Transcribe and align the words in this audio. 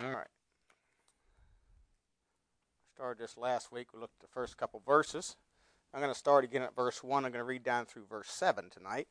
All 0.00 0.10
right. 0.10 0.26
Started 2.94 3.22
this 3.22 3.36
last 3.36 3.70
week. 3.70 3.88
We 3.92 4.00
looked 4.00 4.22
at 4.22 4.26
the 4.26 4.32
first 4.32 4.56
couple 4.56 4.80
verses. 4.86 5.36
I'm 5.92 6.00
going 6.00 6.12
to 6.12 6.18
start 6.18 6.44
again 6.44 6.62
at 6.62 6.74
verse 6.74 7.04
1. 7.04 7.24
I'm 7.24 7.32
going 7.32 7.40
to 7.40 7.44
read 7.44 7.62
down 7.62 7.84
through 7.84 8.06
verse 8.08 8.30
7 8.30 8.70
tonight. 8.70 9.08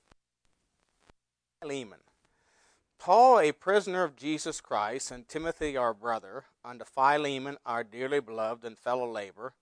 Philemon. 1.61 1.99
Paul, 2.97 3.39
a 3.39 3.51
prisoner 3.51 4.03
of 4.03 4.15
Jesus 4.15 4.61
Christ, 4.61 5.11
and 5.11 5.27
Timothy, 5.27 5.77
our 5.77 5.93
brother, 5.93 6.45
unto 6.65 6.85
Philemon, 6.85 7.57
our 7.65 7.83
dearly 7.83 8.19
beloved 8.19 8.65
and 8.65 8.77
fellow 8.77 9.11
laborer, 9.11 9.53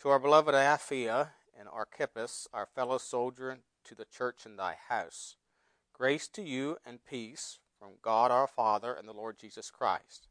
to 0.00 0.08
our 0.08 0.18
beloved 0.18 0.54
Apphia 0.54 1.30
and 1.58 1.68
Archippus, 1.68 2.46
our 2.52 2.66
fellow 2.66 2.98
soldier, 2.98 3.58
to 3.84 3.94
the 3.94 4.04
church 4.04 4.46
in 4.46 4.56
thy 4.56 4.76
house. 4.88 5.36
Grace 5.92 6.28
to 6.28 6.42
you 6.42 6.76
and 6.86 7.04
peace 7.04 7.58
from 7.78 7.92
God 8.00 8.30
our 8.30 8.46
Father 8.46 8.92
and 8.92 9.08
the 9.08 9.12
Lord 9.12 9.38
Jesus 9.38 9.70
Christ. 9.70 10.28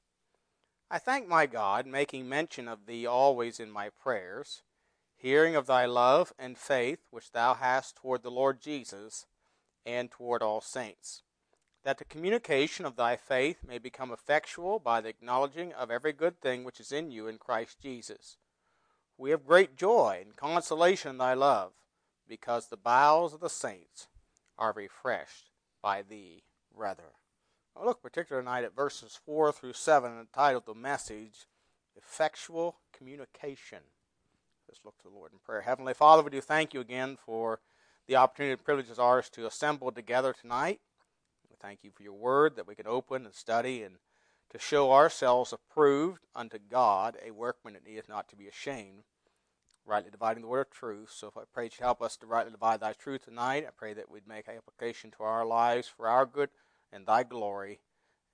I 0.93 0.99
thank 0.99 1.25
my 1.25 1.45
God, 1.45 1.87
making 1.87 2.27
mention 2.27 2.67
of 2.67 2.85
thee 2.85 3.05
always 3.05 3.61
in 3.61 3.71
my 3.71 3.87
prayers, 3.87 4.61
hearing 5.15 5.55
of 5.55 5.65
thy 5.65 5.85
love 5.85 6.33
and 6.37 6.57
faith 6.57 6.99
which 7.11 7.31
thou 7.31 7.53
hast 7.53 7.95
toward 7.95 8.23
the 8.23 8.29
Lord 8.29 8.59
Jesus 8.59 9.25
and 9.85 10.11
toward 10.11 10.43
all 10.43 10.59
saints, 10.59 11.23
that 11.85 11.97
the 11.97 12.03
communication 12.03 12.85
of 12.85 12.97
thy 12.97 13.15
faith 13.15 13.59
may 13.65 13.77
become 13.77 14.11
effectual 14.11 14.79
by 14.79 14.99
the 14.99 15.07
acknowledging 15.07 15.71
of 15.71 15.89
every 15.89 16.11
good 16.11 16.41
thing 16.41 16.65
which 16.65 16.81
is 16.81 16.91
in 16.91 17.09
you 17.09 17.25
in 17.25 17.37
Christ 17.37 17.79
Jesus. 17.79 18.35
We 19.17 19.29
have 19.29 19.47
great 19.47 19.77
joy 19.77 20.19
and 20.25 20.35
consolation 20.35 21.11
in 21.11 21.17
thy 21.19 21.35
love, 21.35 21.71
because 22.27 22.67
the 22.67 22.75
bowels 22.75 23.33
of 23.33 23.39
the 23.39 23.49
saints 23.49 24.09
are 24.57 24.73
refreshed 24.73 25.51
by 25.81 26.01
thee, 26.01 26.43
rather. 26.75 27.13
I 27.75 27.85
look 27.85 28.01
particularly 28.01 28.45
tonight 28.45 28.65
at 28.65 28.75
verses 28.75 29.19
4 29.25 29.53
through 29.53 29.73
7 29.73 30.19
entitled 30.19 30.65
The 30.65 30.75
Message 30.75 31.47
Effectual 31.95 32.75
Communication. 32.95 33.79
Let's 34.67 34.81
look 34.83 34.97
to 34.99 35.07
the 35.07 35.15
Lord 35.15 35.31
in 35.31 35.39
prayer. 35.39 35.61
Heavenly 35.61 35.93
Father, 35.93 36.21
we 36.21 36.31
do 36.31 36.41
thank 36.41 36.73
you 36.73 36.81
again 36.81 37.17
for 37.25 37.61
the 38.07 38.17
opportunity 38.17 38.53
and 38.53 38.63
privilege 38.63 38.89
is 38.89 38.99
ours 38.99 39.29
to 39.29 39.45
assemble 39.45 39.91
together 39.91 40.33
tonight. 40.33 40.81
We 41.49 41.55
thank 41.59 41.79
you 41.83 41.91
for 41.91 42.03
your 42.03 42.13
word 42.13 42.55
that 42.57 42.67
we 42.67 42.75
can 42.75 42.87
open 42.87 43.25
and 43.25 43.33
study 43.33 43.83
and 43.83 43.95
to 44.51 44.59
show 44.59 44.91
ourselves 44.91 45.53
approved 45.53 46.25
unto 46.35 46.59
God, 46.59 47.17
a 47.25 47.31
workman 47.31 47.73
that 47.73 47.85
needeth 47.85 48.09
not 48.09 48.27
to 48.29 48.35
be 48.35 48.49
ashamed, 48.49 49.03
rightly 49.85 50.11
dividing 50.11 50.41
the 50.41 50.49
word 50.49 50.67
of 50.67 50.71
truth. 50.71 51.11
So 51.15 51.27
if 51.29 51.37
I 51.37 51.43
pray 51.51 51.65
you 51.65 51.71
help 51.79 52.01
us 52.01 52.17
to 52.17 52.27
rightly 52.27 52.51
divide 52.51 52.81
thy 52.81 52.93
truth 52.93 53.23
tonight, 53.25 53.65
I 53.65 53.71
pray 53.75 53.93
that 53.93 54.11
we'd 54.11 54.27
make 54.27 54.49
application 54.49 55.09
to 55.11 55.23
our 55.23 55.45
lives 55.45 55.87
for 55.87 56.09
our 56.09 56.25
good 56.25 56.49
and 56.91 57.05
thy 57.05 57.23
glory. 57.23 57.79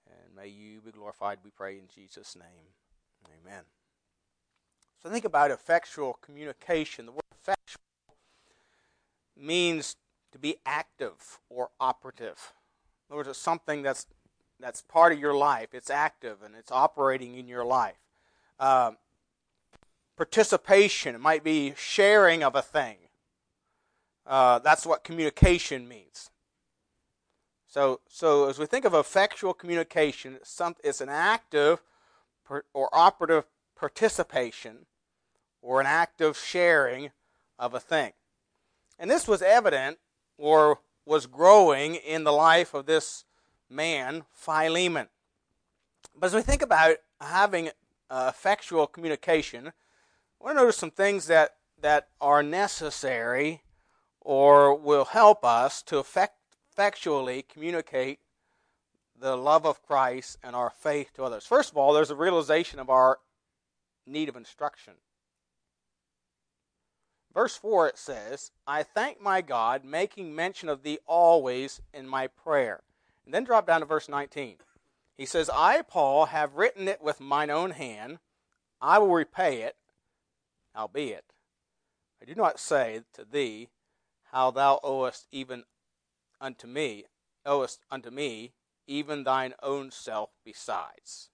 And 0.08 0.36
may 0.36 0.48
you 0.48 0.82
be 0.82 0.92
glorified, 0.92 1.40
we 1.44 1.52
pray 1.52 1.78
in 1.78 1.88
Jesus' 1.94 2.36
name. 2.36 2.74
Amen. 3.42 3.64
So 5.02 5.10
think 5.10 5.26
about 5.26 5.52
effectual 5.52 6.14
communication. 6.22 7.06
The 7.06 7.12
word 7.12 7.22
effectual 7.42 7.82
means 9.36 9.96
to 10.32 10.40
be 10.40 10.58
active 10.66 11.40
or 11.50 11.70
operative. 11.80 12.54
In 13.10 13.14
other 13.14 13.18
words, 13.18 13.30
it's 13.30 13.40
something 13.40 13.82
that's 13.82 14.08
that's 14.60 14.82
part 14.82 15.14
of 15.14 15.20
your 15.20 15.36
life. 15.36 15.70
It's 15.74 15.92
active 15.92 16.42
and 16.44 16.56
it's 16.56 16.72
operating 16.72 17.36
in 17.36 17.48
your 17.48 17.64
life. 17.64 18.00
Um, 18.60 18.98
participation. 20.16 21.14
It 21.14 21.22
might 21.22 21.44
be 21.44 21.74
sharing 21.78 22.44
of 22.44 22.56
a 22.56 22.64
thing. 22.64 22.98
Uh, 24.26 24.60
that's 24.60 24.86
what 24.86 25.04
communication 25.04 25.88
means. 25.88 26.32
So, 27.78 28.00
so 28.10 28.50
as 28.50 28.58
we 28.58 28.66
think 28.66 28.86
of 28.86 28.96
effectual 28.96 29.54
communication, 29.54 30.40
it's, 30.84 31.00
an 31.00 31.10
active 31.10 31.84
or 32.74 32.90
operative 32.92 33.44
participation 33.76 34.88
or 35.62 35.80
an 35.80 35.86
active 35.86 36.36
sharing 36.36 37.12
of 37.60 37.76
a 37.76 37.80
thing. 37.80 38.14
And 38.98 39.12
this 39.12 39.28
was 39.28 39.44
evident 39.44 40.00
or 40.40 40.80
was 41.06 41.28
growing 41.28 41.94
in 41.94 42.24
the 42.24 42.32
life 42.32 42.74
of 42.74 42.88
this 42.88 43.26
man, 43.70 44.24
Philemon. 44.34 45.10
But 46.20 46.26
as 46.26 46.34
we 46.34 46.42
think 46.42 46.64
about 46.64 46.96
having 47.22 47.70
uh, 48.10 48.32
effectual 48.34 48.88
communication, 48.88 49.68
I 49.68 50.44
want 50.44 50.58
to 50.58 50.64
notice 50.64 50.78
some 50.78 50.90
things 50.90 51.28
that, 51.28 51.58
that 51.80 52.08
are 52.20 52.42
necessary 52.42 53.62
or 54.20 54.74
will 54.74 55.06
help 55.06 55.46
us 55.46 55.84
to 55.84 56.00
effect, 56.00 56.37
effectually 56.78 57.44
communicate 57.52 58.20
the 59.20 59.36
love 59.36 59.66
of 59.66 59.82
Christ 59.82 60.38
and 60.44 60.56
our 60.56 60.70
faith 60.70 61.12
to 61.16 61.24
others. 61.24 61.44
First 61.44 61.72
of 61.72 61.78
all, 61.78 61.92
there's 61.92 62.12
a 62.12 62.16
realization 62.16 62.80
of 62.80 62.88
our 62.88 63.18
need 64.06 64.30
of 64.30 64.36
instruction. 64.36 64.94
Verse 67.34 67.56
4 67.56 67.88
it 67.88 67.98
says, 67.98 68.52
I 68.68 68.84
thank 68.84 69.20
my 69.20 69.42
God, 69.42 69.84
making 69.84 70.36
mention 70.36 70.70
of 70.70 70.84
thee 70.84 71.00
always 71.08 71.82
in 71.96 72.08
my 72.08 72.28
prayer. 72.28 72.82
And 73.26 73.34
then 73.34 73.44
drop 73.44 73.66
down 73.66 73.80
to 73.80 73.88
verse 73.88 74.08
19. 74.08 74.58
He 75.18 75.26
says, 75.26 75.50
I, 75.52 75.82
Paul, 75.82 76.28
have 76.28 76.58
written 76.58 76.88
it 76.88 77.02
with 77.02 77.20
mine 77.20 77.50
own 77.50 77.72
hand. 77.72 78.20
I 78.80 79.00
will 79.00 79.10
repay 79.10 79.64
it, 79.64 79.76
albeit 80.76 81.26
I 82.22 82.26
do 82.26 82.36
not 82.36 82.60
say 82.60 83.02
to 83.14 83.26
thee 83.26 83.70
how 84.32 84.52
thou 84.52 84.80
owest 84.84 85.28
even 85.32 85.64
unto 86.40 86.68
me, 86.68 87.06
owest 87.46 87.82
unto 87.90 88.10
me, 88.10 88.54
even 88.88 89.24
thine 89.24 89.54
own 89.62 89.92
self 89.92 90.30
besides. 90.44 91.30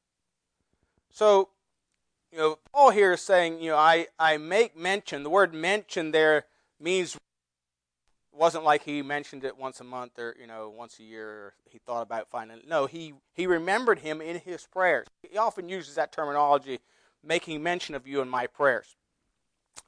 So, 1.11 1.49
you 2.31 2.39
know, 2.39 2.57
Paul 2.73 2.89
here 2.89 3.13
is 3.13 3.21
saying, 3.21 3.61
you 3.61 3.71
know, 3.71 3.77
I, 3.77 4.07
I 4.17 4.37
make 4.37 4.75
mention, 4.75 5.23
the 5.23 5.29
word 5.29 5.53
mention 5.53 6.11
there 6.11 6.45
means 6.79 7.17
wasn't 8.31 8.63
like 8.63 8.83
he 8.83 9.03
mentioned 9.03 9.43
it 9.43 9.55
once 9.57 9.79
a 9.79 9.83
month 9.83 10.17
or, 10.17 10.35
you 10.39 10.47
know, 10.47 10.67
once 10.75 10.97
a 10.99 11.03
year 11.03 11.53
he 11.69 11.77
thought 11.77 12.01
about 12.01 12.29
finding 12.31 12.57
it. 12.57 12.67
No, 12.67 12.87
he, 12.87 13.13
he 13.33 13.45
remembered 13.45 13.99
him 13.99 14.21
in 14.21 14.39
his 14.39 14.65
prayers. 14.65 15.05
He 15.21 15.37
often 15.37 15.69
uses 15.69 15.95
that 15.95 16.11
terminology, 16.11 16.79
making 17.23 17.61
mention 17.61 17.93
of 17.93 18.07
you 18.07 18.21
in 18.21 18.27
my 18.27 18.47
prayers. 18.47 18.95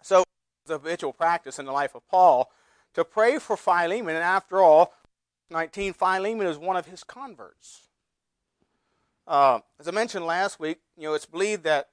So 0.03 0.23
it's 0.61 0.69
a 0.69 0.73
habitual 0.73 1.13
practice 1.13 1.57
in 1.57 1.65
the 1.65 1.71
life 1.71 1.95
of 1.95 2.07
Paul 2.07 2.51
to 2.93 3.03
pray 3.03 3.39
for 3.39 3.57
Philemon, 3.57 4.15
and 4.15 4.23
after 4.23 4.61
all, 4.61 4.93
19, 5.50 5.94
Philemon 5.94 6.47
is 6.47 6.57
one 6.57 6.78
of 6.78 6.88
his 6.88 7.03
converts. 7.03 7.89
Uh, 9.28 9.59
as 9.79 9.88
I 9.88 9.91
mentioned 9.91 10.25
last 10.25 10.59
week, 10.59 10.79
you 10.97 11.03
know, 11.03 11.13
it's 11.13 11.25
believed 11.25 11.63
that 11.63 11.89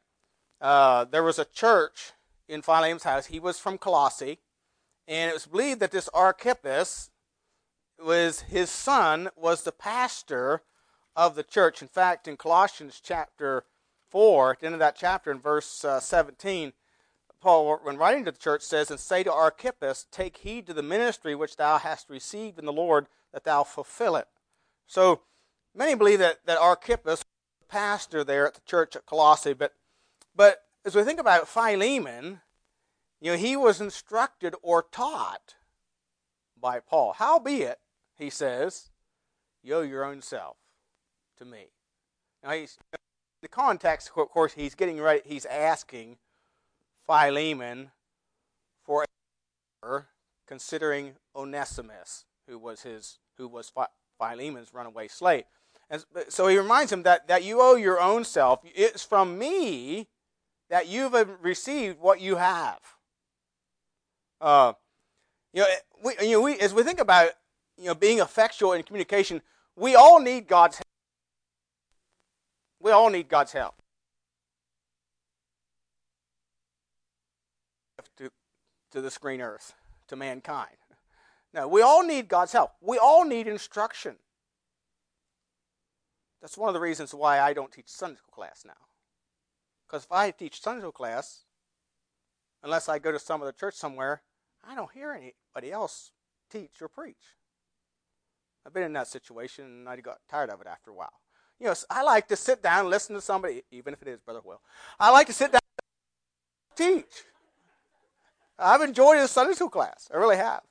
uh, 0.61 1.05
there 1.05 1.23
was 1.23 1.39
a 1.39 1.45
church 1.45 2.13
in 2.49 2.63
Philemon's 2.63 3.05
house. 3.05 3.27
He 3.27 3.41
was 3.41 3.59
from 3.59 3.79
Colossae, 3.79 4.39
and 5.09 5.31
it 5.31 5.35
was 5.35 5.47
believed 5.47 5.81
that 5.81 5.91
this 5.91 6.09
Archippus 6.15 7.11
was 8.03 8.41
his 8.43 8.71
son 8.71 9.31
was 9.37 9.63
the 9.63 9.73
pastor 9.73 10.63
of 11.15 11.35
the 11.35 11.43
church. 11.43 11.83
In 11.83 11.89
fact, 11.89 12.27
in 12.27 12.37
Colossians 12.37 13.01
chapter 13.03 13.65
4, 14.11 14.53
at 14.53 14.61
the 14.61 14.67
end 14.67 14.75
of 14.75 14.79
that 14.81 14.97
chapter, 14.97 15.31
in 15.31 15.39
verse 15.39 15.85
uh, 15.85 16.01
17, 16.01 16.73
Paul, 17.41 17.81
when 17.83 17.97
writing 17.97 18.25
to 18.25 18.31
the 18.31 18.39
church, 18.39 18.63
says, 18.63 18.91
And 18.91 19.01
say 19.01 19.23
to 19.25 19.33
Archippus, 19.33 20.07
Take 20.11 20.39
heed 20.39 20.67
to 20.67 20.75
the 20.75 20.83
ministry 20.83 21.35
which 21.35 21.57
thou 21.57 21.79
hast 21.79 22.09
received 22.09 22.59
in 22.59 22.67
the 22.67 22.73
Lord, 22.73 23.09
that 23.33 23.45
thou 23.45 23.65
fulfill 23.65 24.17
it. 24.17 24.29
So 24.87 25.23
many 25.75 25.95
believe 25.95 26.19
that, 26.19 26.39
that 26.47 26.59
Archippus 26.59 27.21
was 27.21 27.25
the 27.61 27.67
pastor 27.67 28.25
there 28.25 28.47
at 28.47 28.55
the 28.55 28.61
church 28.67 28.97
at 28.97 29.07
Colossae, 29.07 29.53
but, 29.53 29.75
but 30.35 30.63
as 30.85 30.95
we 30.95 31.03
think 31.03 31.21
about 31.21 31.49
Philemon, 31.49 32.41
you 33.21 33.33
know, 33.33 33.39
he 33.39 33.57
was 33.57 33.81
instructed 33.81 34.55
or 34.63 34.83
taught 34.83 35.55
by 36.61 36.81
Paul. 36.81 37.15
Howbeit, 37.15 37.79
he 38.17 38.31
says, 38.31 38.91
you 39.63 39.75
owe 39.75 39.83
your 39.83 40.05
own 40.05 40.23
self 40.23 40.57
to 41.39 41.45
me. 41.45 41.67
Now 42.43 42.51
he's 42.51 42.79
the 43.43 43.49
context, 43.49 44.11
of 44.17 44.29
course, 44.29 44.55
he's 44.55 44.75
getting 44.75 45.01
right. 45.01 45.23
He's 45.25 45.45
asking 45.47 46.17
Philemon 47.07 47.91
for 48.85 49.05
a 49.83 50.03
considering 50.47 51.15
Onesimus, 51.35 52.25
who 52.53 52.59
was 52.59 52.83
his 52.83 53.19
who 53.39 53.49
was 53.49 53.73
Philemon's 54.21 54.75
runaway 54.75 55.09
slave. 55.09 55.45
And 55.89 56.05
so 56.29 56.47
he 56.49 56.59
reminds 56.59 56.93
him 56.93 57.03
that, 57.05 57.29
that 57.29 57.45
you 57.45 57.61
owe 57.61 57.77
your 57.77 57.99
own 57.99 58.25
self. 58.25 58.61
It's 58.63 59.05
from 59.05 59.39
me 59.39 60.09
that 60.69 60.87
you've 60.87 61.15
received 61.43 61.99
what 61.99 62.21
you 62.21 62.37
have. 62.37 62.81
Uh, 64.41 64.75
you 65.55 65.63
know, 65.63 65.67
we, 66.05 66.13
you 66.23 66.33
know, 66.33 66.41
we, 66.43 66.59
as 66.59 66.75
we 66.75 66.83
think 66.83 67.01
about 67.01 67.31
you 67.79 67.87
know 67.87 67.95
being 67.95 68.19
effectual 68.19 68.75
in 68.75 68.83
communication, 68.83 69.41
we 69.77 69.95
all 69.95 70.21
need 70.21 70.47
God's 70.47 70.77
help. 70.77 70.87
We 72.81 72.91
all 72.91 73.09
need 73.09 73.29
God's 73.29 73.53
help. 73.53 73.75
To, 78.19 78.31
to 78.91 79.01
the 79.01 79.11
screen 79.11 79.41
earth, 79.41 79.75
to 80.09 80.17
mankind. 80.17 80.77
No, 81.55 81.69
we 81.69 81.83
all 81.83 82.03
need 82.03 82.29
God's 82.29 82.53
help. 82.53 82.73
We 82.81 82.99
all 82.99 83.25
need 83.25 83.47
instruction. 83.47 84.17
That's 86.41 86.57
one 86.57 86.69
of 86.69 86.75
the 86.75 86.81
reasons 86.81 87.15
why 87.15 87.41
I 87.41 87.53
don't 87.53 87.71
teach 87.71 87.89
Sunday 87.89 88.17
school 88.17 88.33
class 88.33 88.65
now. 88.67 88.73
Because 89.87 90.05
if 90.05 90.13
I 90.13 90.31
teach 90.31 90.61
Sunday 90.61 90.81
school 90.81 90.93
class, 90.93 91.45
unless 92.63 92.89
I 92.89 92.99
go 92.99 93.13
to 93.13 93.19
some 93.19 93.43
other 93.43 93.53
church 93.53 93.75
somewhere, 93.75 94.23
I 94.65 94.75
don't 94.75 94.91
hear 94.93 95.13
anybody 95.13 95.73
else 95.73 96.13
teach 96.51 96.81
or 96.81 96.89
preach. 96.89 97.37
I've 98.67 98.73
been 98.73 98.83
in 98.85 98.93
that 98.95 99.09
situation 99.09 99.65
and 99.65 99.89
I 99.89 99.97
got 99.97 100.19
tired 100.31 100.51
of 100.51 100.61
it 100.61 100.67
after 100.67 100.91
a 100.91 100.95
while. 100.95 101.13
You 101.61 101.67
know, 101.67 101.75
I 101.91 102.03
like 102.03 102.29
to 102.29 102.37
sit 102.37 102.63
down 102.63 102.81
and 102.81 102.91
listen 102.91 103.15
to 103.15 103.21
somebody, 103.21 103.63
even 103.71 103.93
if 103.93 104.03
it 104.03 104.09
is 104.09 104.21
Brother 104.21 104.41
Will. 104.45 104.61
I 104.99 105.11
like 105.11 105.27
to 105.29 105.33
sit 105.33 105.53
down 105.53 105.61
and 105.79 106.77
teach. 106.77 107.25
I've 108.59 108.83
enjoyed 108.83 109.19
the 109.19 109.29
Sunday 109.29 109.55
school 109.55 109.69
class. 109.69 110.09
I 110.13 110.17
really 110.17 110.37
have. 110.37 110.63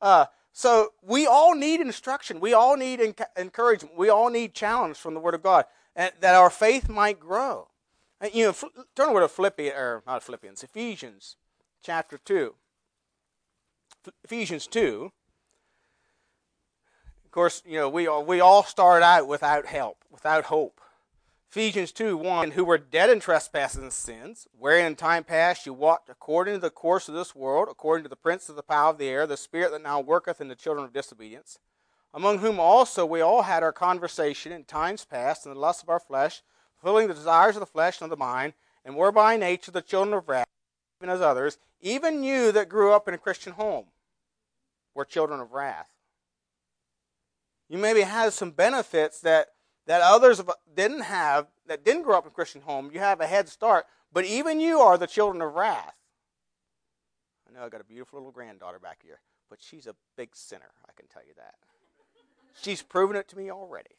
Uh, 0.00 0.26
so 0.52 0.92
we 1.02 1.26
all 1.26 1.54
need 1.54 1.80
instruction. 1.80 2.40
We 2.40 2.52
all 2.52 2.76
need 2.76 3.00
encouragement. 3.36 3.96
We 3.96 4.08
all 4.08 4.30
need 4.30 4.54
challenge 4.54 4.96
from 4.96 5.14
the 5.14 5.20
Word 5.20 5.34
of 5.34 5.42
God, 5.42 5.66
and 5.94 6.12
that 6.20 6.34
our 6.34 6.50
faith 6.50 6.88
might 6.88 7.20
grow. 7.20 7.68
And, 8.20 8.34
you 8.34 8.46
know, 8.46 8.54
turn 8.94 9.08
over 9.10 9.20
to 9.20 9.28
Philippians, 9.28 9.74
or 9.74 10.02
not 10.06 10.22
Philippians, 10.22 10.62
Ephesians 10.62 11.36
chapter 11.82 12.18
two. 12.18 12.54
Ephesians 14.24 14.66
two. 14.66 15.12
Of 17.24 17.30
course, 17.30 17.62
you 17.64 17.76
know 17.76 17.88
we 17.88 18.08
all, 18.08 18.24
we 18.24 18.40
all 18.40 18.64
start 18.64 19.02
out 19.02 19.28
without 19.28 19.66
help, 19.66 19.98
without 20.10 20.46
hope. 20.46 20.80
Ephesians 21.50 21.90
2 21.90 22.16
1, 22.16 22.52
who 22.52 22.64
were 22.64 22.78
dead 22.78 23.10
in 23.10 23.18
trespasses 23.18 23.82
and 23.82 23.92
sins, 23.92 24.46
wherein 24.56 24.86
in 24.86 24.94
time 24.94 25.24
past 25.24 25.66
you 25.66 25.74
walked 25.74 26.08
according 26.08 26.54
to 26.54 26.60
the 26.60 26.70
course 26.70 27.08
of 27.08 27.14
this 27.16 27.34
world, 27.34 27.66
according 27.68 28.04
to 28.04 28.08
the 28.08 28.14
prince 28.14 28.48
of 28.48 28.54
the 28.54 28.62
power 28.62 28.90
of 28.90 28.98
the 28.98 29.08
air, 29.08 29.26
the 29.26 29.36
spirit 29.36 29.72
that 29.72 29.82
now 29.82 29.98
worketh 29.98 30.40
in 30.40 30.46
the 30.46 30.54
children 30.54 30.84
of 30.84 30.92
disobedience, 30.92 31.58
among 32.14 32.38
whom 32.38 32.60
also 32.60 33.04
we 33.04 33.20
all 33.20 33.42
had 33.42 33.64
our 33.64 33.72
conversation 33.72 34.52
in 34.52 34.62
times 34.62 35.04
past 35.04 35.44
in 35.44 35.52
the 35.52 35.58
lust 35.58 35.82
of 35.82 35.88
our 35.88 35.98
flesh, 35.98 36.40
fulfilling 36.80 37.08
the 37.08 37.14
desires 37.14 37.56
of 37.56 37.60
the 37.60 37.66
flesh 37.66 38.00
and 38.00 38.04
of 38.04 38.16
the 38.16 38.24
mind, 38.24 38.52
and 38.84 38.94
were 38.94 39.10
by 39.10 39.36
nature 39.36 39.72
the 39.72 39.82
children 39.82 40.14
of 40.14 40.28
wrath, 40.28 40.46
even 41.02 41.12
as 41.12 41.20
others, 41.20 41.58
even 41.80 42.22
you 42.22 42.52
that 42.52 42.68
grew 42.68 42.92
up 42.92 43.08
in 43.08 43.14
a 43.14 43.18
Christian 43.18 43.54
home 43.54 43.86
were 44.94 45.04
children 45.04 45.40
of 45.40 45.50
wrath. 45.50 45.90
You 47.68 47.78
maybe 47.78 48.02
had 48.02 48.32
some 48.32 48.52
benefits 48.52 49.18
that 49.22 49.48
that 49.86 50.02
others 50.02 50.40
didn't 50.74 51.02
have, 51.02 51.46
that 51.66 51.84
didn't 51.84 52.02
grow 52.02 52.18
up 52.18 52.24
in 52.24 52.28
a 52.28 52.34
Christian 52.34 52.60
home, 52.62 52.90
you 52.92 53.00
have 53.00 53.20
a 53.20 53.26
head 53.26 53.48
start. 53.48 53.86
But 54.12 54.24
even 54.24 54.60
you 54.60 54.80
are 54.80 54.98
the 54.98 55.06
children 55.06 55.40
of 55.42 55.54
wrath. 55.54 55.94
I 57.48 57.58
know 57.58 57.64
I 57.64 57.68
got 57.68 57.80
a 57.80 57.84
beautiful 57.84 58.18
little 58.18 58.32
granddaughter 58.32 58.78
back 58.78 59.00
here, 59.02 59.20
but 59.48 59.58
she's 59.60 59.86
a 59.86 59.94
big 60.16 60.34
sinner, 60.34 60.70
I 60.88 60.92
can 60.96 61.06
tell 61.06 61.22
you 61.22 61.34
that. 61.36 61.54
She's 62.60 62.82
proven 62.82 63.16
it 63.16 63.28
to 63.28 63.38
me 63.38 63.50
already. 63.50 63.96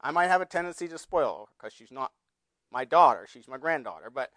I 0.00 0.10
might 0.10 0.28
have 0.28 0.40
a 0.40 0.46
tendency 0.46 0.88
to 0.88 0.98
spoil 0.98 1.48
her 1.48 1.52
because 1.58 1.72
she's 1.72 1.90
not 1.90 2.12
my 2.72 2.84
daughter, 2.84 3.26
she's 3.30 3.48
my 3.48 3.58
granddaughter, 3.58 4.10
but 4.10 4.30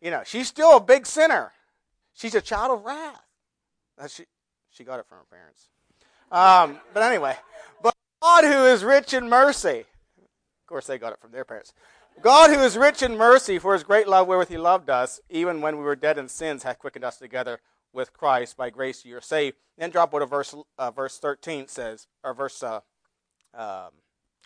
you 0.00 0.10
know, 0.10 0.22
she's 0.24 0.48
still 0.48 0.76
a 0.76 0.80
big 0.80 1.06
sinner. 1.06 1.52
She's 2.14 2.34
a 2.34 2.40
child 2.40 2.72
of 2.72 2.84
wrath. 2.84 3.22
she 4.08 4.24
she 4.70 4.84
got 4.84 4.98
it 5.00 5.06
from 5.06 5.18
her 5.18 5.24
parents. 5.30 5.68
Um, 6.30 6.80
but 6.92 7.02
anyway, 7.02 7.36
but 7.82 7.93
God 8.24 8.44
who 8.44 8.64
is 8.64 8.82
rich 8.82 9.12
in 9.12 9.28
mercy. 9.28 9.80
Of 9.80 10.66
course, 10.66 10.86
they 10.86 10.96
got 10.96 11.12
it 11.12 11.20
from 11.20 11.30
their 11.30 11.44
parents. 11.44 11.74
God 12.22 12.48
who 12.48 12.58
is 12.60 12.74
rich 12.74 13.02
in 13.02 13.18
mercy 13.18 13.58
for 13.58 13.74
his 13.74 13.82
great 13.82 14.08
love 14.08 14.26
wherewith 14.26 14.48
he 14.48 14.56
loved 14.56 14.88
us, 14.88 15.20
even 15.28 15.60
when 15.60 15.76
we 15.76 15.84
were 15.84 15.94
dead 15.94 16.16
in 16.16 16.30
sins, 16.30 16.62
hath 16.62 16.78
quickened 16.78 17.04
us 17.04 17.18
together 17.18 17.60
with 17.92 18.14
Christ. 18.14 18.56
By 18.56 18.70
grace 18.70 19.04
you 19.04 19.14
are 19.18 19.20
saved. 19.20 19.58
Then 19.76 19.90
drop 19.90 20.14
what 20.14 20.22
a 20.22 20.26
verse, 20.26 20.54
uh, 20.78 20.90
verse 20.90 21.18
13 21.18 21.68
says, 21.68 22.06
or 22.22 22.32
verse 22.32 22.62
uh, 22.62 22.80
um, 23.52 23.90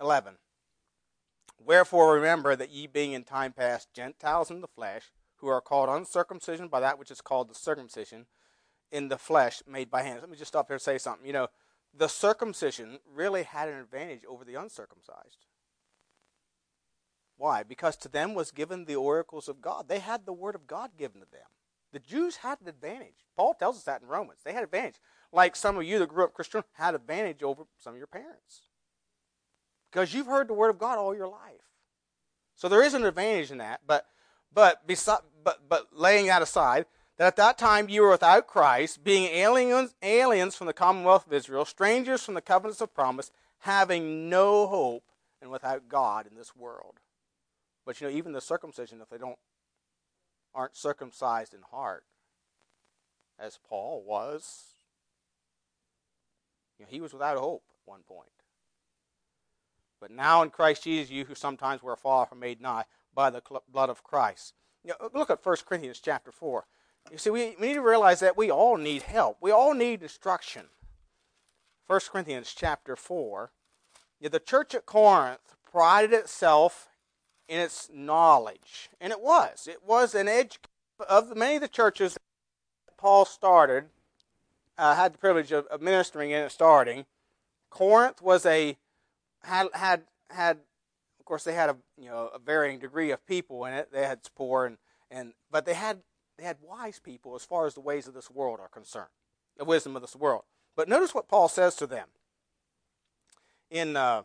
11. 0.00 0.34
Wherefore 1.64 2.12
remember 2.12 2.56
that 2.56 2.70
ye 2.70 2.88
being 2.88 3.12
in 3.12 3.22
time 3.22 3.52
past 3.52 3.94
Gentiles 3.94 4.50
in 4.50 4.60
the 4.60 4.66
flesh, 4.66 5.12
who 5.36 5.46
are 5.46 5.60
called 5.60 5.88
uncircumcision 5.88 6.66
by 6.66 6.81
that 6.81 6.98
which 6.98 7.12
is 7.12 7.20
called 7.20 7.48
the 7.48 7.54
circumcision 7.54 8.26
in 8.90 9.06
the 9.06 9.19
flesh 9.19 9.62
made 9.69 9.88
by 9.88 10.02
hands. 10.02 10.22
Let 10.22 10.31
me 10.31 10.36
just 10.36 10.48
stop 10.48 10.66
here 10.66 10.74
and 10.74 10.82
say 10.82 10.98
something. 10.98 11.24
You 11.24 11.32
know, 11.32 11.46
the 11.96 12.08
circumcision 12.08 12.99
really 13.12 13.43
had 13.43 13.69
an 13.69 13.79
advantage 13.79 14.23
over 14.29 14.44
the 14.44 14.55
uncircumcised. 14.55 15.46
Why? 17.37 17.62
Because 17.62 17.96
to 17.99 18.08
them 18.08 18.35
was 18.35 18.50
given 18.50 18.85
the 18.85 18.96
oracles 18.96 19.49
of 19.49 19.61
God. 19.61 19.88
They 19.88 20.00
had 20.00 20.26
the 20.26 20.32
word 20.32 20.55
of 20.55 20.67
God 20.67 20.90
given 20.99 21.20
to 21.20 21.31
them. 21.31 21.46
The 21.93 22.00
Jews 22.00 22.37
had 22.37 22.61
an 22.61 22.69
advantage. 22.69 23.25
Paul 23.37 23.55
tells 23.55 23.76
us 23.76 23.85
that 23.85 24.02
in 24.02 24.08
Romans. 24.08 24.40
They 24.44 24.52
had 24.52 24.64
advantage. 24.64 24.96
Like 25.32 25.56
some 25.56 25.76
of 25.76 25.85
you 25.85 25.99
that 26.00 26.08
grew 26.08 26.25
up 26.25 26.35
Christian 26.35 26.64
had 26.73 26.94
advantage 26.94 27.43
over 27.43 27.64
some 27.79 27.93
of 27.93 27.99
your 27.99 28.06
parents. 28.06 28.62
Because 29.91 30.12
you've 30.12 30.26
heard 30.26 30.49
the 30.49 30.55
word 30.55 30.70
of 30.70 30.79
God 30.79 30.99
all 30.99 31.14
your 31.14 31.29
life. 31.29 31.62
So 32.56 32.69
there 32.69 32.82
is 32.82 32.94
an 32.94 33.05
advantage 33.05 33.50
in 33.50 33.58
that, 33.58 33.81
but 33.87 34.06
but 34.52 34.82
but 35.44 35.69
but 35.69 35.87
laying 35.93 36.26
that 36.26 36.43
aside, 36.43 36.87
that 37.19 37.26
at 37.26 37.37
that 37.37 37.59
time 37.59 37.88
you 37.88 38.03
were 38.03 38.11
without 38.11 38.47
Christ, 38.47 39.05
being 39.05 39.25
aliens, 39.25 39.94
aliens 40.03 40.55
from 40.55 40.69
the 40.69 40.73
commonwealth 40.73 41.26
of 41.26 41.32
Israel, 41.32 41.65
strangers 41.65 42.23
from 42.25 42.35
the 42.35 42.41
covenants 42.41 42.81
of 42.81 42.94
promise, 42.94 43.32
having 43.59 44.31
no 44.31 44.67
hope, 44.69 45.05
and 45.43 45.50
without 45.50 45.88
God 45.88 46.26
in 46.26 46.37
this 46.37 46.56
world. 46.56 47.00
But 47.85 48.00
you 48.00 48.06
know, 48.06 48.12
even 48.12 48.32
the 48.32 48.41
circumcision, 48.41 49.00
if 49.00 49.09
they 49.09 49.19
don't 49.19 49.38
aren't 50.55 50.76
circumcised 50.76 51.55
in 51.55 51.61
heart, 51.70 52.05
as 53.38 53.59
Paul 53.69 54.03
was, 54.06 54.65
you 56.79 56.85
know, 56.85 56.91
he 56.91 57.00
was 57.00 57.12
without 57.12 57.38
hope 57.38 57.62
at 57.70 57.91
one 57.91 58.03
point. 58.03 58.31
But 60.00 60.11
now 60.11 60.43
in 60.43 60.50
Christ 60.50 60.85
Jesus, 60.85 61.11
you 61.11 61.25
who 61.25 61.35
sometimes 61.35 61.82
were 61.82 61.97
far 61.97 62.26
from 62.26 62.41
made 62.41 62.61
nigh 62.61 62.85
by 63.15 63.31
the 63.31 63.43
blood 63.70 63.91
of 63.91 64.05
Christ. 64.05 64.55
You 64.85 64.93
know, 65.00 65.11
look 65.12 65.31
at 65.31 65.44
1 65.44 65.56
Corinthians 65.67 66.00
chapter 66.00 66.31
4. 66.31 66.65
You 67.10 67.19
see, 67.19 67.31
we, 67.31 67.56
we 67.58 67.69
need 67.69 67.75
to 67.75 67.82
realize 67.82 68.20
that 68.20 68.37
we 68.37 68.50
all 68.50 68.76
need 68.76 69.02
help. 69.02 69.38
We 69.40 69.50
all 69.50 69.75
need 69.75 70.02
instruction. 70.02 70.66
1 71.87 72.00
Corinthians 72.10 72.55
chapter 72.55 72.96
4. 72.96 73.50
The 74.20 74.40
church 74.40 74.75
at 74.75 74.84
Corinth 74.84 75.56
prided 75.70 76.12
itself 76.12 76.88
in 77.49 77.60
its 77.60 77.88
knowledge. 77.93 78.90
And 79.00 79.12
it 79.12 79.20
was. 79.20 79.66
It 79.70 79.82
was 79.84 80.14
an 80.14 80.28
edge 80.28 80.58
of 81.08 81.34
many 81.37 81.56
of 81.56 81.62
the 81.62 81.69
churches 81.69 82.14
that 82.14 82.96
Paul 82.99 83.25
started, 83.25 83.87
uh, 84.76 84.94
had 84.94 85.14
the 85.14 85.19
privilege 85.19 85.52
of, 85.52 85.66
of 85.66 85.81
ministering 85.81 86.31
in 86.31 86.43
it 86.43 86.52
starting. 86.52 87.06
Corinth 87.70 88.20
was 88.20 88.44
a 88.44 88.76
had 89.44 89.69
had 89.72 90.03
had 90.31 90.58
of 91.20 91.24
course 91.24 91.44
they 91.44 91.55
had 91.55 91.70
a 91.70 91.77
you 91.96 92.08
know 92.08 92.31
a 92.34 92.38
varying 92.38 92.79
degree 92.79 93.10
of 93.10 93.24
people 93.27 93.65
in 93.65 93.74
it. 93.74 93.93
They 93.93 94.06
had 94.06 94.20
poor 94.34 94.67
and 94.67 94.79
and 95.10 95.32
but 95.50 95.65
they 95.65 95.74
had 95.74 96.00
they 96.38 96.44
had 96.44 96.56
wise 96.62 97.00
people 97.00 97.34
as 97.34 97.44
far 97.44 97.66
as 97.66 97.74
the 97.74 97.80
ways 97.80 98.06
of 98.06 98.14
this 98.14 98.30
world 98.30 98.60
are 98.60 98.68
concerned, 98.68 99.08
the 99.56 99.64
wisdom 99.64 99.96
of 99.96 100.02
this 100.02 100.16
world. 100.16 100.44
But 100.76 100.88
notice 100.88 101.12
what 101.14 101.28
Paul 101.28 101.48
says 101.48 101.74
to 101.76 101.86
them 101.86 102.06
in 103.70 103.96
uh, 103.96 104.22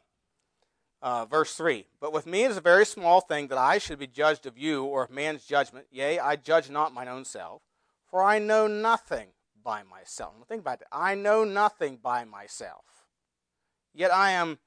uh, 1.01 1.25
verse 1.25 1.55
3. 1.55 1.87
But 1.99 2.13
with 2.13 2.27
me 2.27 2.43
it 2.43 2.51
is 2.51 2.57
a 2.57 2.61
very 2.61 2.85
small 2.85 3.19
thing 3.19 3.47
that 3.47 3.57
I 3.57 3.79
should 3.79 3.97
be 3.97 4.07
judged 4.07 4.45
of 4.45 4.57
you 4.57 4.83
or 4.83 5.03
of 5.03 5.09
man's 5.09 5.45
judgment. 5.45 5.87
Yea, 5.91 6.19
I 6.19 6.35
judge 6.35 6.69
not 6.69 6.93
mine 6.93 7.07
own 7.07 7.25
self, 7.25 7.63
for 8.05 8.23
I 8.23 8.37
know 8.37 8.67
nothing 8.67 9.29
by 9.63 9.81
myself. 9.81 10.33
Now 10.37 10.45
think 10.47 10.61
about 10.61 10.81
it. 10.81 10.87
I 10.91 11.15
know 11.15 11.43
nothing 11.43 11.97
by 12.01 12.25
myself. 12.25 12.85
Yet 13.93 14.13
I 14.13 14.31
am, 14.31 14.59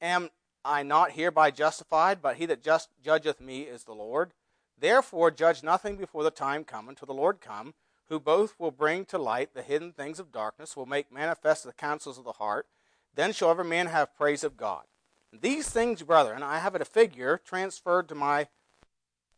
am 0.00 0.30
I 0.64 0.82
not 0.82 1.12
hereby 1.12 1.52
justified, 1.52 2.20
but 2.20 2.36
he 2.36 2.46
that 2.46 2.62
just 2.62 2.88
judgeth 3.02 3.40
me 3.40 3.62
is 3.62 3.84
the 3.84 3.94
Lord. 3.94 4.32
Therefore, 4.80 5.30
judge 5.30 5.62
nothing 5.62 5.96
before 5.96 6.22
the 6.22 6.30
time 6.30 6.64
come 6.64 6.88
until 6.88 7.06
the 7.06 7.12
Lord 7.14 7.40
come, 7.40 7.74
who 8.08 8.20
both 8.20 8.54
will 8.58 8.70
bring 8.70 9.04
to 9.06 9.18
light 9.18 9.54
the 9.54 9.62
hidden 9.62 9.92
things 9.92 10.18
of 10.18 10.32
darkness, 10.32 10.76
will 10.76 10.86
make 10.86 11.12
manifest 11.12 11.64
the 11.64 11.72
counsels 11.72 12.18
of 12.18 12.24
the 12.24 12.32
heart. 12.32 12.66
Then 13.14 13.32
shall 13.32 13.50
every 13.50 13.64
man 13.64 13.88
have 13.88 14.16
praise 14.16 14.44
of 14.44 14.56
God. 14.56 14.84
These 15.32 15.68
things, 15.68 16.02
brethren, 16.02 16.42
I 16.42 16.58
have 16.58 16.74
at 16.74 16.80
a 16.80 16.86
figure 16.86 17.40
transferred 17.44 18.08
to 18.08 18.14
my 18.14 18.48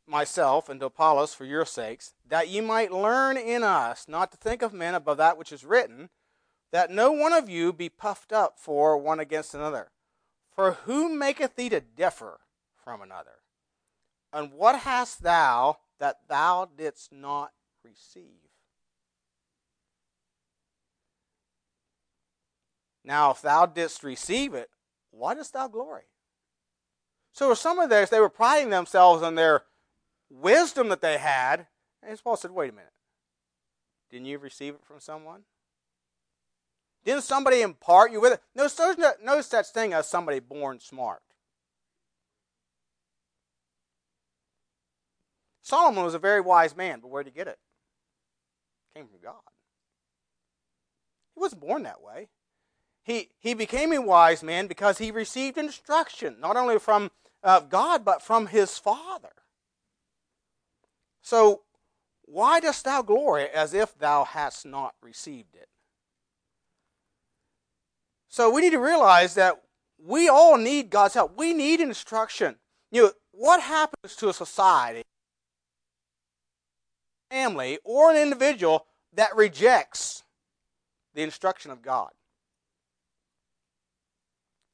myself 0.06 0.68
and 0.68 0.80
to 0.80 0.86
Apollos 0.86 1.34
for 1.34 1.44
your 1.44 1.64
sakes, 1.64 2.14
that 2.26 2.48
ye 2.48 2.60
might 2.60 2.92
learn 2.92 3.36
in 3.36 3.62
us 3.62 4.06
not 4.08 4.32
to 4.32 4.36
think 4.36 4.60
of 4.60 4.72
men 4.72 4.94
above 4.94 5.16
that 5.18 5.38
which 5.38 5.52
is 5.52 5.64
written, 5.64 6.10
that 6.72 6.90
no 6.90 7.12
one 7.12 7.32
of 7.32 7.48
you 7.48 7.72
be 7.72 7.88
puffed 7.88 8.32
up 8.32 8.58
for 8.58 8.98
one 8.98 9.20
against 9.20 9.54
another. 9.54 9.90
For 10.54 10.72
who 10.84 11.08
maketh 11.08 11.54
thee 11.54 11.68
to 11.68 11.80
differ 11.80 12.40
from 12.76 13.00
another? 13.00 13.38
And 14.32 14.52
what 14.52 14.80
hast 14.80 15.22
thou 15.22 15.78
that 15.98 16.20
thou 16.28 16.68
didst 16.76 17.12
not 17.12 17.52
receive? 17.84 18.24
Now, 23.04 23.30
if 23.30 23.42
thou 23.42 23.66
didst 23.66 24.04
receive 24.04 24.54
it, 24.54 24.70
why 25.10 25.34
dost 25.34 25.52
thou 25.52 25.66
glory? 25.68 26.04
So 27.32 27.54
some 27.54 27.78
of 27.78 27.90
theirs, 27.90 28.10
they 28.10 28.20
were 28.20 28.28
priding 28.28 28.70
themselves 28.70 29.22
on 29.22 29.34
their 29.34 29.62
wisdom 30.28 30.88
that 30.88 31.00
they 31.00 31.18
had. 31.18 31.66
And 32.02 32.22
Paul 32.22 32.36
said, 32.36 32.50
wait 32.50 32.70
a 32.70 32.74
minute. 32.74 32.92
Didn't 34.10 34.26
you 34.26 34.38
receive 34.38 34.74
it 34.74 34.84
from 34.84 35.00
someone? 35.00 35.42
Didn't 37.04 37.22
somebody 37.22 37.62
impart 37.62 38.12
you 38.12 38.20
with 38.20 38.34
it? 38.34 38.42
No, 38.54 38.68
there's 38.68 38.98
no, 38.98 39.12
no 39.22 39.40
such 39.40 39.68
thing 39.68 39.92
as 39.92 40.08
somebody 40.08 40.38
born 40.38 40.80
smart. 40.80 41.22
Solomon 45.70 46.02
was 46.02 46.14
a 46.14 46.18
very 46.18 46.40
wise 46.40 46.76
man, 46.76 46.98
but 47.00 47.10
where 47.10 47.22
did 47.22 47.30
he 47.30 47.38
get 47.38 47.46
it? 47.46 47.52
it? 47.52 47.58
Came 48.98 49.06
from 49.06 49.20
God. 49.22 49.40
He 51.34 51.40
wasn't 51.40 51.60
born 51.60 51.84
that 51.84 52.02
way. 52.02 52.28
He, 53.04 53.28
he 53.38 53.54
became 53.54 53.92
a 53.92 54.00
wise 54.00 54.42
man 54.42 54.66
because 54.66 54.98
he 54.98 55.12
received 55.12 55.56
instruction, 55.56 56.36
not 56.40 56.56
only 56.56 56.80
from 56.80 57.12
uh, 57.44 57.60
God, 57.60 58.04
but 58.04 58.20
from 58.20 58.48
his 58.48 58.78
Father. 58.78 59.30
So, 61.22 61.62
why 62.22 62.58
dost 62.58 62.84
thou 62.84 63.02
glory 63.02 63.48
as 63.48 63.72
if 63.72 63.96
thou 63.96 64.24
hast 64.24 64.66
not 64.66 64.94
received 65.00 65.54
it? 65.54 65.68
So 68.28 68.50
we 68.50 68.60
need 68.60 68.70
to 68.70 68.78
realize 68.78 69.34
that 69.34 69.60
we 70.04 70.28
all 70.28 70.56
need 70.56 70.90
God's 70.90 71.14
help. 71.14 71.36
We 71.36 71.52
need 71.52 71.80
instruction. 71.80 72.56
You 72.90 73.02
know, 73.02 73.12
what 73.30 73.60
happens 73.60 74.16
to 74.16 74.28
a 74.28 74.32
society, 74.32 75.04
family, 77.30 77.78
or 77.84 78.10
an 78.10 78.16
individual 78.16 78.86
that 79.14 79.34
rejects 79.36 80.24
the 81.14 81.22
instruction 81.22 81.70
of 81.70 81.82
God? 81.82 82.10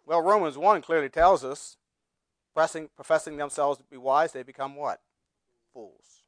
Well, 0.04 0.22
Romans 0.22 0.56
1 0.56 0.82
clearly 0.82 1.08
tells 1.08 1.44
us, 1.44 1.76
professing, 2.54 2.88
professing 2.94 3.36
themselves 3.36 3.78
to 3.78 3.84
be 3.84 3.96
wise, 3.96 4.32
they 4.32 4.42
become 4.42 4.76
what? 4.76 5.00
Fools. 5.74 6.22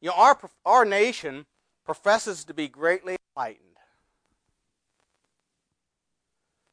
You 0.00 0.08
know, 0.08 0.16
our, 0.16 0.38
our 0.64 0.84
nation 0.84 1.46
professes 1.84 2.44
to 2.44 2.54
be 2.54 2.68
greatly 2.68 3.16
enlightened. 3.36 3.66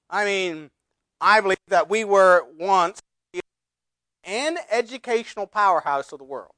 I 0.10 0.26
mean, 0.26 0.70
I 1.20 1.42
believe 1.42 1.58
that 1.68 1.90
we 1.90 2.04
were 2.04 2.46
once 2.58 3.02
an 4.24 4.58
educational 4.70 5.48
powerhouse 5.48 6.12
of 6.12 6.20
the 6.20 6.26
world. 6.26 6.54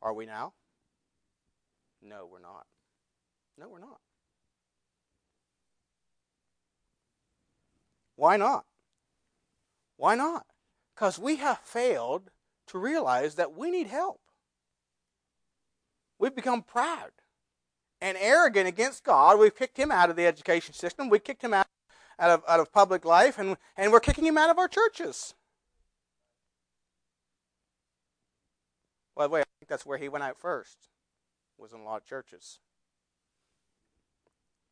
Are 0.00 0.12
we 0.12 0.26
now? 0.26 0.52
No, 2.02 2.28
we're 2.30 2.40
not. 2.40 2.66
No, 3.58 3.68
we're 3.68 3.80
not. 3.80 3.98
Why 8.16 8.36
not? 8.36 8.64
Why 9.96 10.14
not? 10.14 10.46
Because 10.94 11.18
we 11.18 11.36
have 11.36 11.58
failed 11.58 12.30
to 12.68 12.78
realize 12.78 13.34
that 13.36 13.56
we 13.56 13.70
need 13.70 13.86
help. 13.86 14.20
We've 16.18 16.34
become 16.34 16.62
proud 16.62 17.10
and 18.00 18.16
arrogant 18.20 18.68
against 18.68 19.04
God. 19.04 19.38
We've 19.38 19.54
kicked 19.54 19.76
him 19.76 19.90
out 19.92 20.10
of 20.10 20.16
the 20.16 20.26
education 20.26 20.74
system. 20.74 21.08
We 21.08 21.18
kicked 21.18 21.42
him 21.42 21.54
out, 21.54 21.66
out, 22.18 22.30
of, 22.30 22.42
out 22.48 22.60
of 22.60 22.72
public 22.72 23.04
life, 23.04 23.38
and, 23.38 23.56
and 23.76 23.92
we're 23.92 24.00
kicking 24.00 24.26
him 24.26 24.38
out 24.38 24.50
of 24.50 24.58
our 24.58 24.68
churches. 24.68 25.34
By 29.16 29.26
the 29.26 29.30
way, 29.30 29.42
think 29.68 29.78
that's 29.78 29.86
where 29.86 29.98
he 29.98 30.08
went 30.08 30.24
out 30.24 30.38
first, 30.38 30.88
was 31.58 31.72
in 31.72 31.80
a 31.80 31.84
lot 31.84 31.98
of 31.98 32.04
churches. 32.04 32.60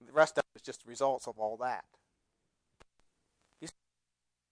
The 0.05 0.13
rest 0.13 0.39
of 0.39 0.45
it 0.55 0.59
is 0.59 0.63
just 0.63 0.87
results 0.87 1.27
of 1.27 1.39
all 1.39 1.57
that. 1.59 1.85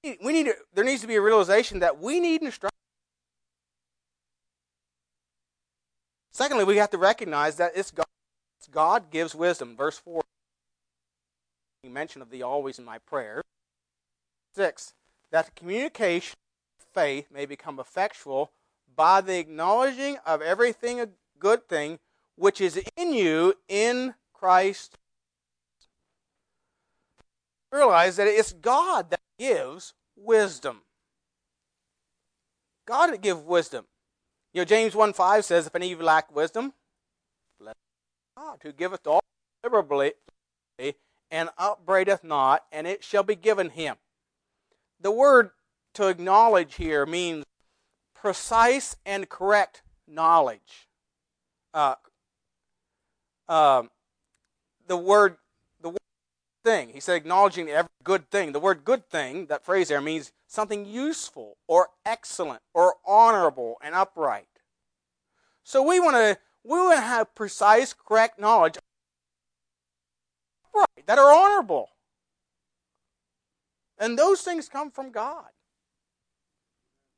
We 0.04 0.32
need 0.34 0.44
to, 0.44 0.54
there 0.74 0.84
needs 0.84 1.00
to 1.00 1.06
be 1.06 1.14
a 1.14 1.20
realization 1.20 1.78
that 1.78 1.98
we 1.98 2.20
need 2.20 2.42
instruction. 2.42 2.76
Secondly, 6.30 6.64
we 6.64 6.76
have 6.76 6.90
to 6.90 6.98
recognize 6.98 7.56
that 7.56 7.72
it's 7.74 7.90
God, 7.90 8.06
God 8.70 9.10
gives 9.10 9.34
wisdom. 9.34 9.74
Verse 9.76 9.98
4, 9.98 10.20
mention 11.88 12.20
of 12.20 12.28
thee 12.30 12.42
always 12.42 12.78
in 12.78 12.84
my 12.84 12.98
prayers. 12.98 13.44
6, 14.54 14.92
that 15.30 15.46
the 15.46 15.52
communication 15.52 16.36
of 16.78 16.86
faith 16.92 17.28
may 17.32 17.46
become 17.46 17.80
effectual 17.80 18.50
by 18.96 19.20
the 19.20 19.38
acknowledging 19.38 20.18
of 20.26 20.42
everything 20.42 21.00
a 21.00 21.08
good 21.38 21.68
thing 21.68 21.98
which 22.36 22.60
is 22.60 22.80
in 22.96 23.12
you 23.12 23.54
in 23.68 24.14
Christ. 24.32 24.98
Realize 27.72 28.16
that 28.16 28.26
it's 28.26 28.52
God 28.52 29.10
that 29.10 29.20
gives 29.38 29.94
wisdom. 30.16 30.82
God 32.86 33.12
that 33.12 33.22
gives 33.22 33.40
wisdom. 33.40 33.86
You 34.52 34.60
know, 34.60 34.64
James 34.64 34.94
1 34.94 35.12
5 35.12 35.44
says, 35.44 35.66
If 35.66 35.74
any 35.74 35.92
of 35.92 35.98
you 35.98 36.04
lack 36.04 36.34
wisdom, 36.34 36.72
God, 38.36 38.58
who 38.62 38.72
giveth 38.72 39.06
all 39.06 39.20
liberally 39.62 40.12
and 41.30 41.50
upbraideth 41.56 42.24
not, 42.24 42.64
and 42.72 42.86
it 42.86 43.04
shall 43.04 43.22
be 43.22 43.36
given 43.36 43.70
him. 43.70 43.96
The 45.00 45.10
word 45.10 45.50
to 45.94 46.08
acknowledge 46.08 46.74
here 46.74 47.06
means 47.06 47.44
precise 48.24 48.96
and 49.04 49.28
correct 49.28 49.82
knowledge. 50.08 50.88
Uh, 51.74 51.96
uh, 53.46 53.82
the 54.86 54.96
word 54.96 55.36
the 55.82 55.90
word 55.90 55.98
thing. 56.64 56.88
He 56.88 57.00
said 57.00 57.16
acknowledging 57.16 57.68
every 57.68 57.90
good 58.02 58.30
thing. 58.30 58.52
The 58.52 58.60
word 58.60 58.82
good 58.82 59.10
thing, 59.10 59.44
that 59.48 59.62
phrase 59.62 59.88
there 59.88 60.00
means 60.00 60.32
something 60.46 60.86
useful 60.86 61.58
or 61.66 61.90
excellent 62.06 62.62
or 62.72 62.94
honorable 63.06 63.76
and 63.84 63.94
upright. 63.94 64.48
So 65.62 65.82
we 65.82 66.00
want 66.00 66.16
to 66.16 66.38
we 66.64 66.78
want 66.78 66.96
to 66.96 67.02
have 67.02 67.34
precise, 67.34 67.92
correct 67.92 68.40
knowledge 68.40 68.78
right, 70.74 71.04
that 71.04 71.18
are 71.18 71.30
honorable. 71.30 71.90
And 73.98 74.18
those 74.18 74.40
things 74.40 74.66
come 74.70 74.90
from 74.90 75.10
God. 75.10 75.44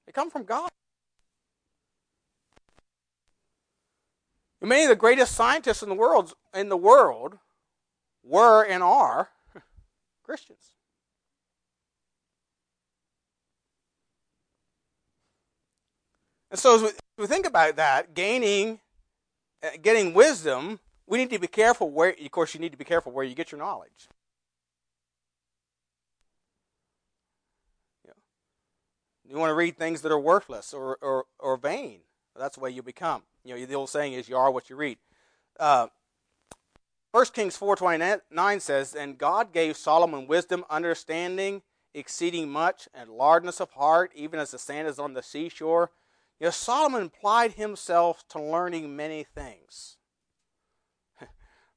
They 0.04 0.10
come 0.12 0.32
from 0.32 0.42
God. 0.42 0.68
Many 4.66 4.82
of 4.82 4.88
the 4.88 4.96
greatest 4.96 5.36
scientists 5.36 5.84
in 5.84 5.88
the 5.88 5.94
world 5.94 6.34
in 6.52 6.70
the 6.70 6.76
world 6.76 7.38
were 8.24 8.64
and 8.64 8.82
are 8.82 9.28
Christians. 10.24 10.72
And 16.50 16.58
so, 16.58 16.74
as 16.74 16.82
we, 16.82 16.88
as 16.88 16.94
we 17.16 17.26
think 17.28 17.46
about 17.46 17.76
that, 17.76 18.12
gaining, 18.14 18.80
uh, 19.62 19.70
getting 19.80 20.14
wisdom, 20.14 20.80
we 21.06 21.18
need 21.18 21.30
to 21.30 21.38
be 21.38 21.46
careful 21.46 21.88
where. 21.88 22.16
Of 22.20 22.30
course, 22.32 22.52
you 22.52 22.58
need 22.58 22.72
to 22.72 22.78
be 22.78 22.84
careful 22.84 23.12
where 23.12 23.24
you 23.24 23.36
get 23.36 23.52
your 23.52 23.60
knowledge. 23.60 24.08
You 29.28 29.36
want 29.36 29.50
to 29.50 29.54
read 29.54 29.76
things 29.76 30.02
that 30.02 30.10
are 30.10 30.18
worthless 30.18 30.72
or, 30.72 30.98
or, 31.00 31.26
or 31.38 31.56
vain. 31.56 32.00
That's 32.38 32.56
the 32.56 32.62
way 32.62 32.70
you 32.70 32.82
become. 32.82 33.22
You 33.44 33.56
know, 33.56 33.66
the 33.66 33.74
old 33.74 33.90
saying 33.90 34.12
is, 34.12 34.28
"You 34.28 34.36
are 34.36 34.50
what 34.50 34.70
you 34.70 34.76
read." 34.76 34.98
Uh, 35.58 35.88
1 37.16 37.24
Kings 37.32 37.56
4.29 37.56 38.60
says, 38.60 38.94
And 38.94 39.16
God 39.16 39.50
gave 39.50 39.78
Solomon 39.78 40.26
wisdom, 40.26 40.66
understanding, 40.68 41.62
exceeding 41.94 42.50
much, 42.50 42.90
and 42.92 43.08
largeness 43.08 43.58
of 43.58 43.70
heart, 43.70 44.12
even 44.14 44.38
as 44.38 44.50
the 44.50 44.58
sand 44.58 44.86
is 44.86 44.98
on 44.98 45.14
the 45.14 45.22
seashore. 45.22 45.90
You 46.38 46.48
know, 46.48 46.50
Solomon 46.50 47.04
applied 47.04 47.54
himself 47.54 48.28
to 48.28 48.38
learning 48.38 48.94
many 48.94 49.24
things. 49.24 49.96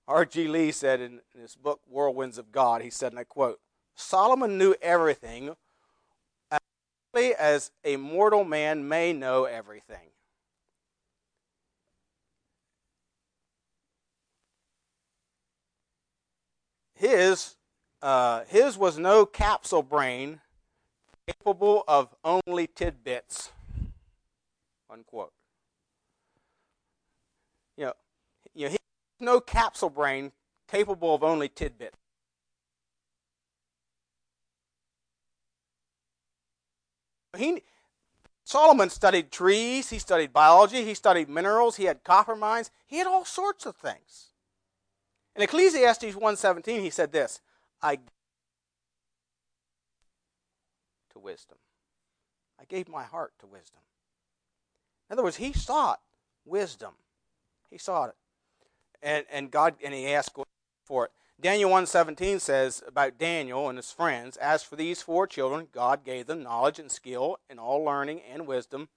R.G. 0.09 0.49
Lee 0.49 0.73
said 0.73 0.99
in 0.99 1.21
his 1.39 1.55
book, 1.55 1.79
Whirlwinds 1.89 2.37
of 2.37 2.51
God, 2.51 2.81
he 2.81 2.89
said, 2.89 3.13
and 3.13 3.19
I 3.19 3.23
quote, 3.23 3.61
Solomon 3.95 4.57
knew 4.57 4.75
everything 4.81 5.55
as 7.15 7.71
a 7.85 7.95
mortal 7.95 8.43
man 8.43 8.89
may 8.89 9.13
know 9.13 9.45
everything. 9.45 10.09
His 16.99 17.55
uh, 18.01 18.43
his 18.47 18.77
was 18.77 18.97
no 18.97 19.25
capsule 19.25 19.83
brain 19.83 20.41
capable 21.25 21.83
of 21.87 22.13
only 22.23 22.67
tidbits. 22.67 23.51
Unquote. 24.89 25.31
You 27.77 27.85
know, 27.85 27.93
you 28.53 28.65
know, 28.65 28.71
he 28.71 28.77
no 29.19 29.39
capsule 29.39 29.89
brain 29.89 30.33
capable 30.67 31.15
of 31.15 31.23
only 31.23 31.47
tidbits. 31.47 31.95
He, 37.37 37.63
Solomon 38.43 38.89
studied 38.89 39.31
trees, 39.31 39.89
he 39.89 39.99
studied 39.99 40.33
biology, 40.33 40.83
he 40.83 40.95
studied 40.95 41.29
minerals, 41.29 41.77
he 41.77 41.85
had 41.85 42.03
copper 42.03 42.35
mines, 42.35 42.71
he 42.87 42.97
had 42.97 43.07
all 43.07 43.23
sorts 43.23 43.65
of 43.65 43.77
things. 43.77 44.28
In 45.35 45.41
Ecclesiastes 45.41 46.15
1:17 46.15 46.81
he 46.81 46.89
said 46.89 47.11
this, 47.11 47.41
I 47.81 47.97
to 51.11 51.19
wisdom. 51.19 51.57
I 52.59 52.65
gave 52.65 52.89
my 52.89 53.03
heart 53.03 53.33
to 53.39 53.47
wisdom. 53.47 53.81
In 55.09 55.13
other 55.13 55.23
words, 55.23 55.37
he 55.37 55.53
sought 55.53 56.01
wisdom. 56.45 56.93
He 57.69 57.77
sought 57.77 58.09
it. 58.09 58.15
and, 59.01 59.25
and 59.31 59.51
God 59.51 59.75
and 59.83 59.93
he 59.93 60.07
asked 60.13 60.37
for 60.83 61.05
it. 61.05 61.11
Daniel 61.41 61.69
1:17 61.69 62.41
says 62.41 62.83
about 62.85 63.17
Daniel 63.17 63.69
and 63.69 63.77
his 63.77 63.91
friends, 63.91 64.35
as 64.37 64.61
for 64.61 64.75
these 64.75 65.01
four 65.01 65.25
children, 65.25 65.69
God 65.71 66.03
gave 66.03 66.27
them 66.27 66.43
knowledge 66.43 66.79
and 66.79 66.91
skill 66.91 67.37
in 67.49 67.57
all 67.57 67.81
learning 67.81 68.21
and 68.21 68.45
wisdom, 68.45 68.89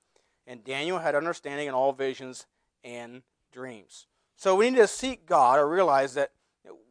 and 0.44 0.64
Daniel 0.64 0.98
had 0.98 1.14
understanding 1.14 1.68
in 1.68 1.74
all 1.74 1.92
visions 1.92 2.46
and 2.82 3.22
dreams. 3.52 4.08
So 4.36 4.56
we 4.56 4.70
need 4.70 4.78
to 4.78 4.88
seek 4.88 5.26
God 5.26 5.58
or 5.58 5.68
realize 5.68 6.14
that 6.14 6.32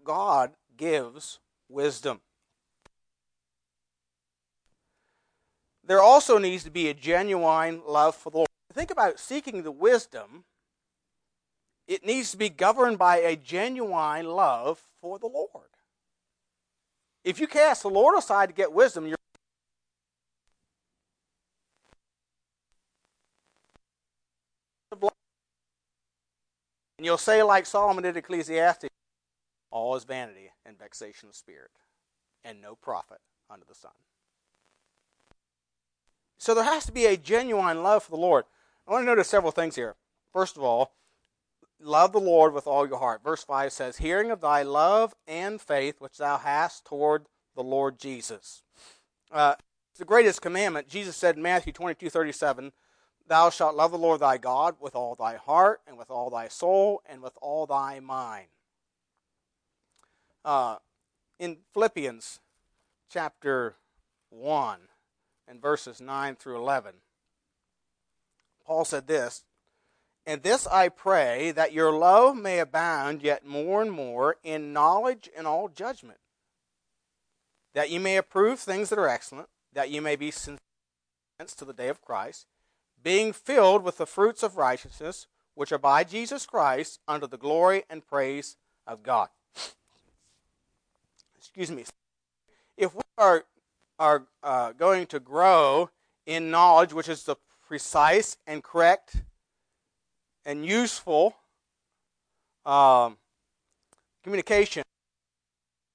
God 0.03 0.51
gives 0.77 1.39
wisdom. 1.69 2.21
There 5.83 6.01
also 6.01 6.37
needs 6.37 6.63
to 6.63 6.71
be 6.71 6.87
a 6.87 6.93
genuine 6.93 7.81
love 7.85 8.15
for 8.15 8.29
the 8.29 8.37
Lord. 8.37 8.49
Think 8.73 8.91
about 8.91 9.19
seeking 9.19 9.63
the 9.63 9.71
wisdom 9.71 10.45
it 11.91 12.05
needs 12.05 12.31
to 12.31 12.37
be 12.37 12.47
governed 12.47 12.97
by 12.97 13.17
a 13.17 13.35
genuine 13.35 14.25
love 14.25 14.79
for 15.01 15.19
the 15.19 15.27
Lord. 15.27 15.67
If 17.25 17.37
you 17.39 17.47
cast 17.47 17.81
the 17.81 17.89
Lord 17.89 18.17
aside 18.17 18.47
to 18.47 18.55
get 18.55 18.71
wisdom, 18.71 19.05
you're 19.05 19.17
And 27.01 27.05
you'll 27.07 27.17
say, 27.17 27.41
like 27.41 27.65
Solomon 27.65 28.03
did 28.03 28.15
Ecclesiastes, 28.15 28.85
all 29.71 29.95
is 29.95 30.03
vanity 30.03 30.51
and 30.63 30.77
vexation 30.77 31.29
of 31.29 31.35
spirit, 31.35 31.71
and 32.43 32.61
no 32.61 32.75
profit 32.75 33.17
under 33.49 33.65
the 33.67 33.73
sun. 33.73 33.89
So 36.37 36.53
there 36.53 36.63
has 36.63 36.85
to 36.85 36.91
be 36.91 37.07
a 37.07 37.17
genuine 37.17 37.81
love 37.81 38.03
for 38.03 38.11
the 38.11 38.17
Lord. 38.17 38.45
I 38.87 38.91
want 38.91 39.01
to 39.01 39.07
notice 39.07 39.27
several 39.27 39.51
things 39.51 39.75
here. 39.75 39.95
First 40.31 40.57
of 40.57 40.61
all, 40.61 40.91
love 41.79 42.11
the 42.11 42.19
Lord 42.19 42.53
with 42.53 42.67
all 42.67 42.87
your 42.87 42.99
heart. 42.99 43.23
Verse 43.23 43.43
5 43.43 43.73
says, 43.73 43.97
Hearing 43.97 44.29
of 44.29 44.39
thy 44.39 44.61
love 44.61 45.15
and 45.27 45.59
faith 45.59 45.95
which 45.97 46.19
thou 46.19 46.37
hast 46.37 46.85
toward 46.85 47.25
the 47.55 47.63
Lord 47.63 47.97
Jesus. 47.97 48.61
Uh, 49.31 49.55
it's 49.89 49.97
the 49.97 50.05
greatest 50.05 50.43
commandment. 50.43 50.87
Jesus 50.87 51.15
said 51.15 51.35
in 51.35 51.41
Matthew 51.41 51.73
22 51.73 52.11
37, 52.11 52.71
Thou 53.31 53.49
shalt 53.49 53.77
love 53.77 53.91
the 53.91 53.97
Lord 53.97 54.19
thy 54.19 54.37
God 54.37 54.75
with 54.81 54.93
all 54.93 55.15
thy 55.15 55.37
heart, 55.37 55.79
and 55.87 55.97
with 55.97 56.11
all 56.11 56.29
thy 56.29 56.49
soul, 56.49 57.01
and 57.05 57.21
with 57.21 57.31
all 57.41 57.65
thy 57.65 58.01
mind. 58.01 58.47
Uh, 60.43 60.79
in 61.39 61.59
Philippians 61.73 62.41
chapter 63.09 63.75
1 64.31 64.79
and 65.47 65.61
verses 65.61 66.01
9 66.01 66.35
through 66.35 66.57
11, 66.57 66.95
Paul 68.65 68.83
said 68.83 69.07
this 69.07 69.45
and 70.25 70.43
this 70.43 70.67
I 70.67 70.89
pray, 70.89 71.51
that 71.51 71.71
your 71.71 71.93
love 71.93 72.35
may 72.35 72.59
abound 72.59 73.21
yet 73.21 73.45
more 73.45 73.81
and 73.81 73.93
more 73.93 74.35
in 74.43 74.73
knowledge 74.73 75.29
and 75.37 75.47
all 75.47 75.69
judgment, 75.69 76.19
that 77.73 77.89
you 77.89 78.01
may 78.01 78.17
approve 78.17 78.59
things 78.59 78.89
that 78.89 78.99
are 78.99 79.07
excellent, 79.07 79.47
that 79.71 79.89
you 79.89 80.01
may 80.01 80.17
be 80.17 80.31
sincere 80.31 80.59
to 81.39 81.63
the 81.63 81.71
day 81.71 81.87
of 81.87 82.01
Christ, 82.01 82.45
being 83.03 83.33
filled 83.33 83.83
with 83.83 83.97
the 83.97 84.05
fruits 84.05 84.43
of 84.43 84.57
righteousness, 84.57 85.27
which 85.55 85.71
are 85.71 85.77
by 85.77 86.03
Jesus 86.03 86.45
Christ, 86.45 86.99
unto 87.07 87.27
the 87.27 87.37
glory 87.37 87.83
and 87.89 88.05
praise 88.05 88.57
of 88.87 89.03
God. 89.03 89.29
Excuse 91.37 91.71
me. 91.71 91.85
If 92.77 92.95
we 92.95 93.01
are, 93.17 93.45
are 93.99 94.27
uh, 94.43 94.71
going 94.73 95.07
to 95.07 95.19
grow 95.19 95.89
in 96.25 96.51
knowledge, 96.51 96.93
which 96.93 97.09
is 97.09 97.23
the 97.23 97.35
precise 97.67 98.37
and 98.47 98.63
correct 98.63 99.23
and 100.45 100.65
useful 100.65 101.35
um, 102.65 103.17
communication, 104.23 104.83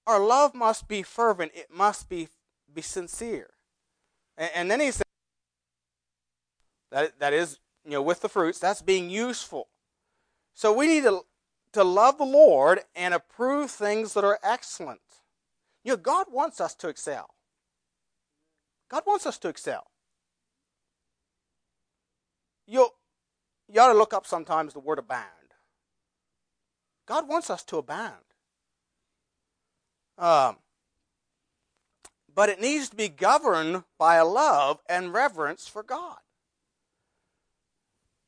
our 0.07 0.21
love 0.21 0.55
must 0.55 0.87
be 0.89 1.03
fervent. 1.03 1.53
It 1.55 1.69
must 1.71 2.09
be 2.09 2.29
be 2.73 2.83
sincere. 2.83 3.51
And, 4.37 4.51
and 4.55 4.71
then 4.71 4.81
he 4.81 4.91
said 4.91 5.06
that 6.91 7.19
that 7.19 7.33
is 7.33 7.59
you 7.85 7.93
know 7.93 8.03
with 8.03 8.21
the 8.21 8.29
fruits. 8.29 8.59
That's 8.59 8.83
being 8.83 9.11
useful. 9.11 9.69
So 10.55 10.73
we 10.73 10.87
need 10.87 11.05
to 11.05 11.23
to 11.73 11.85
love 11.85 12.19
the 12.19 12.25
Lord 12.25 12.81
and 12.95 13.13
approve 13.13 13.71
things 13.71 14.15
that 14.15 14.25
are 14.25 14.39
excellent. 14.43 15.01
You 15.85 15.93
know, 15.93 15.97
God 15.97 16.27
wants 16.31 16.61
us 16.61 16.75
to 16.77 16.89
excel. 16.89 17.35
God 18.89 19.03
wants 19.07 19.27
us 19.27 19.39
to 19.39 19.49
excel. 19.49 19.87
You 22.67 22.89
you 23.73 23.81
ought 23.81 23.93
to 23.93 23.99
look 23.99 24.15
up 24.15 24.27
sometimes 24.27 24.73
the 24.73 24.81
word 24.81 24.99
abound. 24.99 25.25
God 27.07 27.29
wants 27.29 27.51
us 27.51 27.63
to 27.65 27.79
abound. 27.79 28.15
Um, 30.19 30.57
but 32.35 32.49
it 32.49 32.61
needs 32.61 32.89
to 32.91 32.97
be 32.97 33.09
governed 33.09 33.85
by 33.99 34.17
a 34.17 34.25
love 34.25 34.81
and 34.89 35.13
reverence 35.13 35.69
for 35.69 35.83
God. 35.83 36.19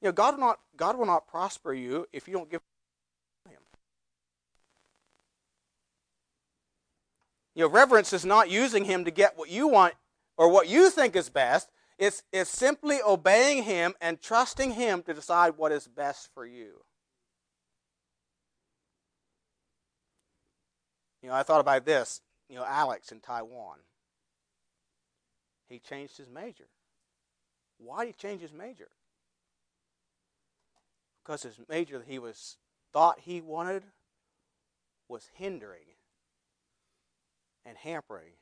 You 0.01 0.09
know, 0.09 0.13
God 0.13 0.35
will 0.35 0.41
not, 0.41 0.61
God 0.77 0.97
will 0.97 1.07
not 1.07 1.27
prosper 1.27 1.73
you 1.73 2.07
if 2.13 2.29
you 2.29 2.35
don't 2.35 2.51
give 2.51 2.61
Him. 3.49 3.59
You 7.55 7.65
know, 7.65 7.71
reverence 7.71 8.13
is 8.13 8.25
not 8.25 8.51
using 8.51 8.85
Him 8.85 9.05
to 9.05 9.11
get 9.11 9.37
what 9.37 9.51
you 9.51 9.69
want 9.69 9.95
or 10.37 10.49
what 10.49 10.69
you 10.69 10.91
think 10.91 11.17
is 11.17 11.29
best. 11.29 11.71
It's, 11.99 12.23
it's 12.33 12.51
simply 12.51 13.01
obeying 13.05 13.65
Him 13.65 13.95
and 14.01 14.23
trusting 14.23 14.73
Him 14.73 15.03
to 15.03 15.15
decide 15.15 15.55
what 15.57 15.73
is 15.73 15.89
best 15.89 16.29
for 16.33 16.47
you. 16.47 16.85
You 21.23 21.31
know, 21.31 21.35
I 21.35 21.43
thought 21.43 21.61
about 21.61 21.85
this. 21.85 22.21
You 22.49 22.57
know, 22.57 22.65
Alex 22.65 23.11
in 23.11 23.21
Taiwan. 23.21 23.79
He 25.69 25.79
changed 25.79 26.17
his 26.17 26.31
major. 26.31 26.65
Why 27.79 28.05
did 28.05 28.15
he 28.15 28.29
change 28.29 28.41
his 28.41 28.53
major? 28.53 28.89
Because 31.29 31.43
his 31.43 31.61
major 31.69 31.99
that 31.99 32.09
he 32.09 32.19
was 32.19 32.57
thought 32.91 33.21
he 33.21 33.43
wanted 33.43 33.83
was 35.09 35.29
hindering 35.35 35.97
and 37.67 37.77
hampering 37.77 38.33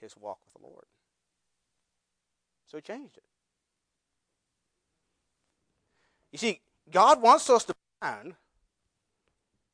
his 0.00 0.16
walk 0.16 0.38
with 0.46 0.54
the 0.54 0.66
Lord. 0.66 0.86
So 2.64 2.78
he 2.78 2.80
changed 2.80 3.18
it. 3.18 3.24
You 6.32 6.38
see, 6.38 6.62
God 6.90 7.20
wants 7.20 7.50
us 7.50 7.64
to 7.64 7.74
abound, 8.00 8.36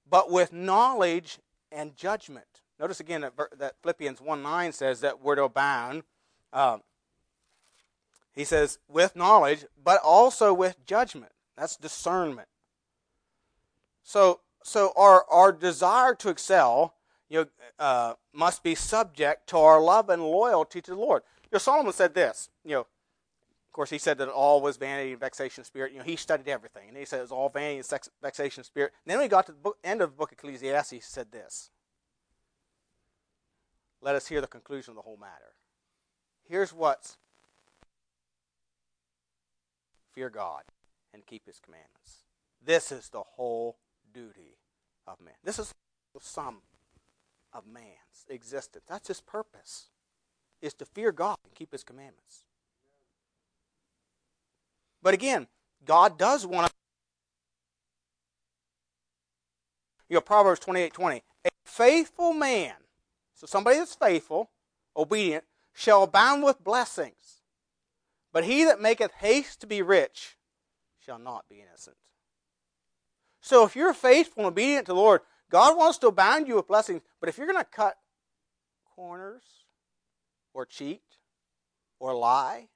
but 0.04 0.32
with 0.32 0.52
knowledge 0.52 1.38
and 1.70 1.94
judgment. 1.94 2.62
Notice 2.80 2.98
again 2.98 3.20
that, 3.20 3.34
that 3.56 3.74
Philippians 3.82 4.20
1 4.20 4.42
9 4.42 4.72
says 4.72 5.00
that 5.02 5.22
we're 5.22 5.36
to 5.36 5.44
abound. 5.44 6.02
Um, 6.52 6.82
he 8.32 8.42
says, 8.42 8.80
with 8.88 9.14
knowledge, 9.14 9.64
but 9.80 10.00
also 10.02 10.52
with 10.52 10.84
judgment. 10.84 11.30
That's 11.60 11.76
discernment. 11.76 12.48
So, 14.02 14.40
so 14.64 14.94
our, 14.96 15.26
our 15.30 15.52
desire 15.52 16.14
to 16.14 16.30
excel 16.30 16.94
you 17.28 17.40
know, 17.40 17.46
uh, 17.78 18.14
must 18.32 18.62
be 18.62 18.74
subject 18.74 19.46
to 19.50 19.58
our 19.58 19.78
love 19.78 20.08
and 20.08 20.22
loyalty 20.22 20.80
to 20.80 20.92
the 20.92 20.96
Lord. 20.96 21.22
You 21.44 21.48
know, 21.52 21.58
Solomon 21.58 21.92
said 21.92 22.14
this. 22.14 22.48
You 22.64 22.70
know, 22.70 22.80
of 22.80 23.72
course, 23.74 23.90
he 23.90 23.98
said 23.98 24.16
that 24.18 24.30
all 24.30 24.62
was 24.62 24.78
vanity 24.78 25.10
and 25.10 25.20
vexation 25.20 25.60
of 25.60 25.66
spirit. 25.66 25.92
You 25.92 25.98
know, 25.98 26.04
he 26.04 26.16
studied 26.16 26.48
everything, 26.48 26.88
and 26.88 26.96
he 26.96 27.04
said 27.04 27.18
it 27.18 27.22
was 27.22 27.30
all 27.30 27.50
vanity 27.50 27.76
and 27.76 27.84
sex, 27.84 28.08
vexation 28.22 28.62
of 28.62 28.66
spirit. 28.66 28.94
And 29.04 29.10
then 29.10 29.18
when 29.18 29.26
he 29.26 29.28
got 29.28 29.44
to 29.46 29.52
the 29.52 29.58
book, 29.58 29.76
end 29.84 30.00
of 30.00 30.12
the 30.12 30.16
book 30.16 30.32
of 30.32 30.38
Ecclesiastes, 30.38 30.90
he 30.90 31.00
said 31.00 31.30
this. 31.30 31.68
Let 34.00 34.14
us 34.14 34.28
hear 34.28 34.40
the 34.40 34.46
conclusion 34.46 34.92
of 34.92 34.96
the 34.96 35.02
whole 35.02 35.18
matter. 35.18 35.52
Here's 36.48 36.72
what's 36.72 37.18
fear 40.14 40.30
God 40.30 40.62
and 41.12 41.26
keep 41.26 41.46
his 41.46 41.58
commandments. 41.58 42.24
This 42.64 42.92
is 42.92 43.08
the 43.08 43.22
whole 43.22 43.76
duty 44.12 44.58
of 45.06 45.20
man. 45.20 45.34
This 45.44 45.58
is 45.58 45.72
the 46.14 46.20
sum 46.20 46.58
of 47.52 47.66
man's 47.66 48.26
existence. 48.28 48.84
That's 48.88 49.08
his 49.08 49.20
purpose 49.20 49.90
is 50.60 50.74
to 50.74 50.84
fear 50.84 51.12
God 51.12 51.36
and 51.44 51.54
keep 51.54 51.72
His 51.72 51.84
commandments. 51.84 52.44
But 55.02 55.14
again, 55.14 55.46
God 55.84 56.18
does 56.18 56.46
want 56.46 56.66
to. 56.66 56.72
You 60.08 60.14
know, 60.14 60.20
Proverbs 60.20 60.60
28 60.60 60.92
20. 60.92 61.22
A 61.44 61.48
faithful 61.64 62.32
man, 62.32 62.74
so 63.34 63.46
somebody 63.46 63.78
that's 63.78 63.94
faithful, 63.94 64.50
obedient, 64.96 65.44
shall 65.72 66.02
abound 66.02 66.42
with 66.42 66.62
blessings. 66.62 67.42
But 68.32 68.44
he 68.44 68.64
that 68.64 68.80
maketh 68.80 69.12
haste 69.12 69.60
to 69.60 69.66
be 69.66 69.82
rich 69.82 70.36
shall 71.10 71.18
not 71.18 71.44
be 71.48 71.60
innocent. 71.60 71.96
So 73.40 73.64
if 73.64 73.74
you're 73.74 73.92
faithful 73.92 74.44
and 74.44 74.52
obedient 74.52 74.86
to 74.86 74.92
the 74.92 75.00
Lord, 75.00 75.22
God 75.50 75.76
wants 75.76 75.98
to 75.98 76.06
abound 76.06 76.46
you 76.46 76.54
with 76.54 76.68
blessings. 76.68 77.02
But 77.18 77.28
if 77.28 77.36
you're 77.36 77.48
going 77.48 77.58
to 77.58 77.64
cut 77.64 77.96
corners, 78.94 79.42
or 80.54 80.66
cheat 80.66 81.02
or 81.98 82.14
lie 82.14 82.68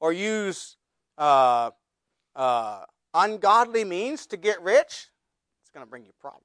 or 0.00 0.12
use 0.12 0.76
uh, 1.16 1.70
uh, 2.36 2.84
ungodly 3.14 3.84
means 3.84 4.26
to 4.26 4.36
get 4.36 4.62
rich, 4.62 5.08
it's 5.62 5.70
going 5.72 5.84
to 5.84 5.90
bring 5.90 6.04
you 6.04 6.12
problems. 6.20 6.44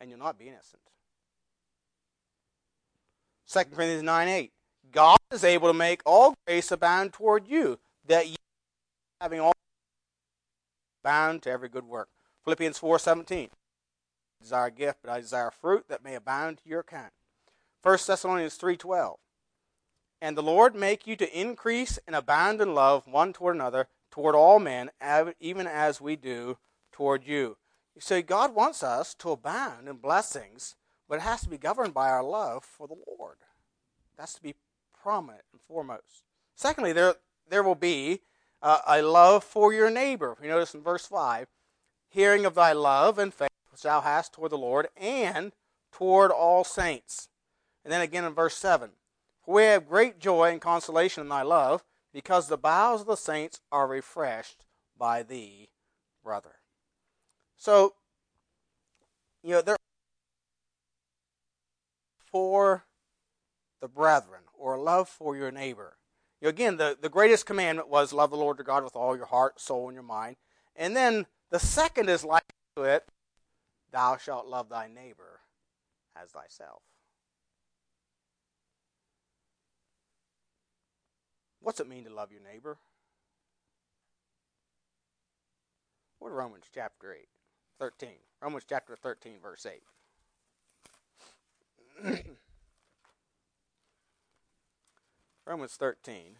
And 0.00 0.10
you'll 0.10 0.18
not 0.18 0.38
be 0.38 0.48
innocent. 0.48 0.82
2 3.50 3.60
Corinthians 3.74 4.02
9 4.02 4.28
8. 4.28 4.52
God 4.92 5.18
is 5.32 5.44
able 5.44 5.68
to 5.68 5.74
make 5.74 6.02
all 6.06 6.34
grace 6.46 6.70
abound 6.70 7.12
toward 7.12 7.48
you, 7.48 7.78
that 8.06 8.28
you, 8.28 8.36
having 9.20 9.40
all 9.40 9.52
bound 11.02 11.42
to 11.42 11.50
every 11.50 11.68
good 11.68 11.84
work. 11.84 12.08
Philippians 12.44 12.78
4 12.78 12.98
17. 12.98 13.50
Desire 14.40 14.66
a 14.66 14.70
gift, 14.70 14.98
but 15.02 15.10
I 15.10 15.20
desire 15.20 15.50
fruit 15.50 15.86
that 15.88 16.04
may 16.04 16.14
abound 16.14 16.58
to 16.58 16.68
your 16.68 16.80
account. 16.80 17.12
1 17.82 17.98
Thessalonians 18.06 18.54
3 18.54 18.76
12. 18.76 19.18
And 20.20 20.36
the 20.36 20.42
Lord 20.42 20.74
make 20.74 21.06
you 21.06 21.16
to 21.16 21.38
increase 21.38 21.98
and 22.06 22.16
abound 22.16 22.60
in 22.60 22.74
love 22.74 23.06
one 23.06 23.32
toward 23.32 23.56
another, 23.56 23.88
toward 24.10 24.34
all 24.34 24.58
men, 24.58 24.90
even 25.40 25.66
as 25.66 26.00
we 26.00 26.16
do 26.16 26.58
toward 26.92 27.26
you. 27.26 27.56
You 27.94 28.00
see, 28.00 28.22
God 28.22 28.54
wants 28.54 28.82
us 28.82 29.14
to 29.16 29.30
abound 29.30 29.88
in 29.88 29.96
blessings, 29.96 30.76
but 31.08 31.16
it 31.16 31.22
has 31.22 31.42
to 31.42 31.48
be 31.48 31.58
governed 31.58 31.94
by 31.94 32.08
our 32.08 32.22
love 32.22 32.64
for 32.64 32.88
the 32.88 32.96
Lord. 33.18 33.36
That's 34.16 34.34
to 34.34 34.42
be 34.42 34.54
prominent 35.02 35.42
and 35.52 35.60
foremost. 35.60 36.24
Secondly, 36.54 36.92
there, 36.92 37.14
there 37.48 37.62
will 37.62 37.74
be 37.74 38.20
uh, 38.62 38.78
a 38.86 39.02
love 39.02 39.44
for 39.44 39.72
your 39.72 39.90
neighbor. 39.90 40.36
You 40.42 40.48
notice 40.48 40.74
in 40.74 40.82
verse 40.82 41.06
5 41.06 41.46
hearing 42.08 42.46
of 42.46 42.54
thy 42.54 42.72
love 42.72 43.18
and 43.18 43.34
faith 43.34 43.50
which 43.72 43.82
thou 43.82 44.00
hast 44.00 44.32
toward 44.32 44.52
the 44.52 44.58
Lord 44.58 44.86
and 44.96 45.52
toward 45.90 46.30
all 46.30 46.62
saints. 46.62 47.28
And 47.84 47.92
then 47.92 48.00
again 48.00 48.24
in 48.24 48.32
verse 48.32 48.56
7 48.56 48.90
For 49.44 49.54
we 49.56 49.62
have 49.64 49.88
great 49.88 50.20
joy 50.20 50.52
and 50.52 50.60
consolation 50.60 51.22
in 51.22 51.28
thy 51.28 51.42
love, 51.42 51.82
because 52.12 52.46
the 52.46 52.56
bowels 52.56 53.00
of 53.00 53.08
the 53.08 53.16
saints 53.16 53.60
are 53.72 53.88
refreshed 53.88 54.64
by 54.96 55.24
thee, 55.24 55.68
brother. 56.22 56.60
So, 57.56 57.94
you 59.42 59.50
know, 59.50 59.62
there 59.62 59.76
for 62.30 62.84
the 63.80 63.88
brethren 63.88 64.42
or 64.56 64.78
love 64.78 65.08
for 65.08 65.36
your 65.36 65.50
neighbor. 65.50 65.96
Know, 66.44 66.50
again, 66.50 66.76
the, 66.76 66.96
the 67.00 67.08
greatest 67.08 67.46
commandment 67.46 67.88
was 67.88 68.12
love 68.12 68.30
the 68.30 68.36
Lord 68.36 68.58
your 68.58 68.64
God 68.64 68.84
with 68.84 68.94
all 68.94 69.16
your 69.16 69.24
heart, 69.24 69.58
soul, 69.58 69.88
and 69.88 69.94
your 69.94 70.02
mind. 70.02 70.36
And 70.76 70.94
then 70.94 71.24
the 71.50 71.58
second 71.58 72.10
is 72.10 72.22
like 72.22 72.44
to 72.76 72.82
it, 72.82 73.08
thou 73.90 74.18
shalt 74.18 74.46
love 74.46 74.68
thy 74.68 74.86
neighbor 74.86 75.40
as 76.14 76.32
thyself. 76.32 76.82
What's 81.60 81.80
it 81.80 81.88
mean 81.88 82.04
to 82.04 82.12
love 82.12 82.30
your 82.30 82.42
neighbor? 82.42 82.76
What 86.18 86.30
Romans 86.30 86.66
chapter 86.74 87.14
8, 87.14 87.26
13. 87.78 88.10
Romans 88.42 88.64
chapter 88.68 88.96
13, 88.96 89.38
verse 89.42 89.66
8. 92.04 92.26
Romans 95.46 95.74
13. 95.74 96.36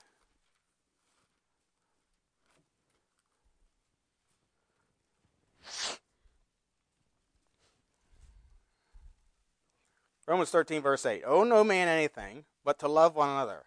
Romans 10.26 10.50
13, 10.50 10.80
verse 10.80 11.04
8. 11.04 11.22
Owe 11.26 11.44
no 11.44 11.62
man 11.62 11.86
anything 11.86 12.44
but 12.64 12.78
to 12.78 12.88
love 12.88 13.14
one 13.14 13.28
another. 13.28 13.64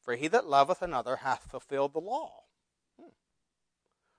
For 0.00 0.16
he 0.16 0.28
that 0.28 0.46
loveth 0.46 0.80
another 0.80 1.16
hath 1.16 1.50
fulfilled 1.50 1.92
the 1.92 2.00
law. 2.00 2.44
Hmm. 2.98 3.10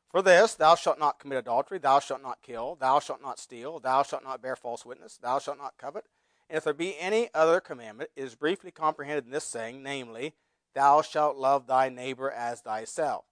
For 0.10 0.22
this, 0.22 0.54
thou 0.54 0.76
shalt 0.76 1.00
not 1.00 1.20
commit 1.20 1.40
adultery, 1.40 1.80
thou 1.80 2.00
shalt 2.00 2.22
not 2.22 2.44
kill, 2.44 2.76
thou 2.76 3.00
shalt 3.00 3.22
not 3.22 3.40
steal, 3.40 3.80
thou 3.80 4.04
shalt 4.04 4.24
not 4.24 4.44
bear 4.44 4.56
false 4.56 4.86
witness, 4.86 5.18
thou 5.18 5.40
shalt 5.40 5.58
not 5.58 5.78
covet. 5.80 6.06
And 6.50 6.58
if 6.58 6.64
there 6.64 6.74
be 6.74 7.00
any 7.00 7.30
other 7.34 7.60
commandment, 7.60 8.12
it 8.16 8.24
is 8.24 8.36
briefly 8.36 8.70
comprehended 8.70 9.26
in 9.26 9.32
this 9.32 9.46
saying, 9.46 9.82
namely, 9.82 10.36
Thou 10.74 11.02
shalt 11.02 11.38
love 11.38 11.68
thy 11.68 11.90
neighbor 11.90 12.32
as 12.32 12.62
thyself. 12.62 13.26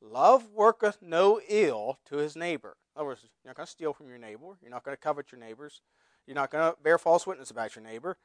Love 0.00 0.50
worketh 0.52 0.98
no 1.00 1.40
ill 1.48 1.98
to 2.06 2.16
his 2.16 2.36
neighbor. 2.36 2.76
In 2.94 3.00
other 3.00 3.08
words, 3.08 3.22
you're 3.22 3.50
not 3.50 3.56
going 3.56 3.66
to 3.66 3.70
steal 3.72 3.92
from 3.92 4.08
your 4.08 4.18
neighbor. 4.18 4.58
You're 4.60 4.70
not 4.70 4.84
going 4.84 4.96
to 4.96 5.00
covet 5.00 5.32
your 5.32 5.40
neighbors. 5.40 5.80
You're 6.26 6.34
not 6.34 6.50
going 6.50 6.72
to 6.72 6.80
bear 6.82 6.98
false 6.98 7.26
witness 7.26 7.50
about 7.50 7.74
your 7.74 7.84
neighbor 7.84 8.16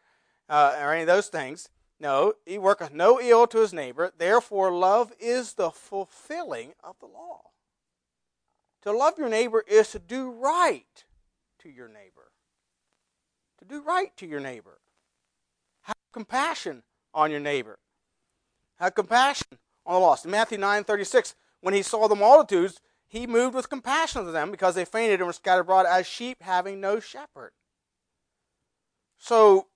uh, 0.49 0.75
or 0.79 0.93
any 0.93 1.01
of 1.01 1.07
those 1.07 1.27
things. 1.27 1.69
No, 1.99 2.33
he 2.45 2.57
worketh 2.59 2.93
no 2.93 3.19
ill 3.19 3.47
to 3.47 3.59
his 3.59 3.73
neighbor. 3.73 4.11
Therefore, 4.15 4.71
love 4.71 5.11
is 5.19 5.53
the 5.53 5.71
fulfilling 5.71 6.73
of 6.83 6.99
the 6.99 7.07
law. 7.07 7.41
To 8.83 8.91
love 8.91 9.17
your 9.17 9.29
neighbor 9.29 9.63
is 9.67 9.91
to 9.91 9.99
do 9.99 10.29
right 10.29 11.05
to 11.59 11.69
your 11.69 11.87
neighbor. 11.87 12.31
To 13.59 13.65
do 13.65 13.81
right 13.81 14.15
to 14.17 14.27
your 14.27 14.39
neighbor. 14.39 14.79
Have 15.81 15.95
compassion 16.13 16.83
on 17.13 17.31
your 17.31 17.39
neighbor 17.39 17.79
had 18.79 18.95
compassion 18.95 19.47
on 19.85 19.93
the 19.93 19.99
lost. 19.99 20.25
In 20.25 20.31
Matthew 20.31 20.57
9 20.57 20.83
36, 20.83 21.35
when 21.61 21.73
he 21.73 21.81
saw 21.81 22.07
the 22.07 22.15
multitudes, 22.15 22.79
he 23.07 23.25
moved 23.25 23.55
with 23.55 23.69
compassion 23.69 24.25
to 24.25 24.31
them 24.31 24.51
because 24.51 24.75
they 24.75 24.85
fainted 24.85 25.19
and 25.19 25.27
were 25.27 25.33
scattered 25.33 25.61
abroad 25.61 25.85
as 25.85 26.05
sheep 26.05 26.41
having 26.41 26.81
no 26.81 26.99
shepherd. 26.99 27.51
So, 29.17 29.67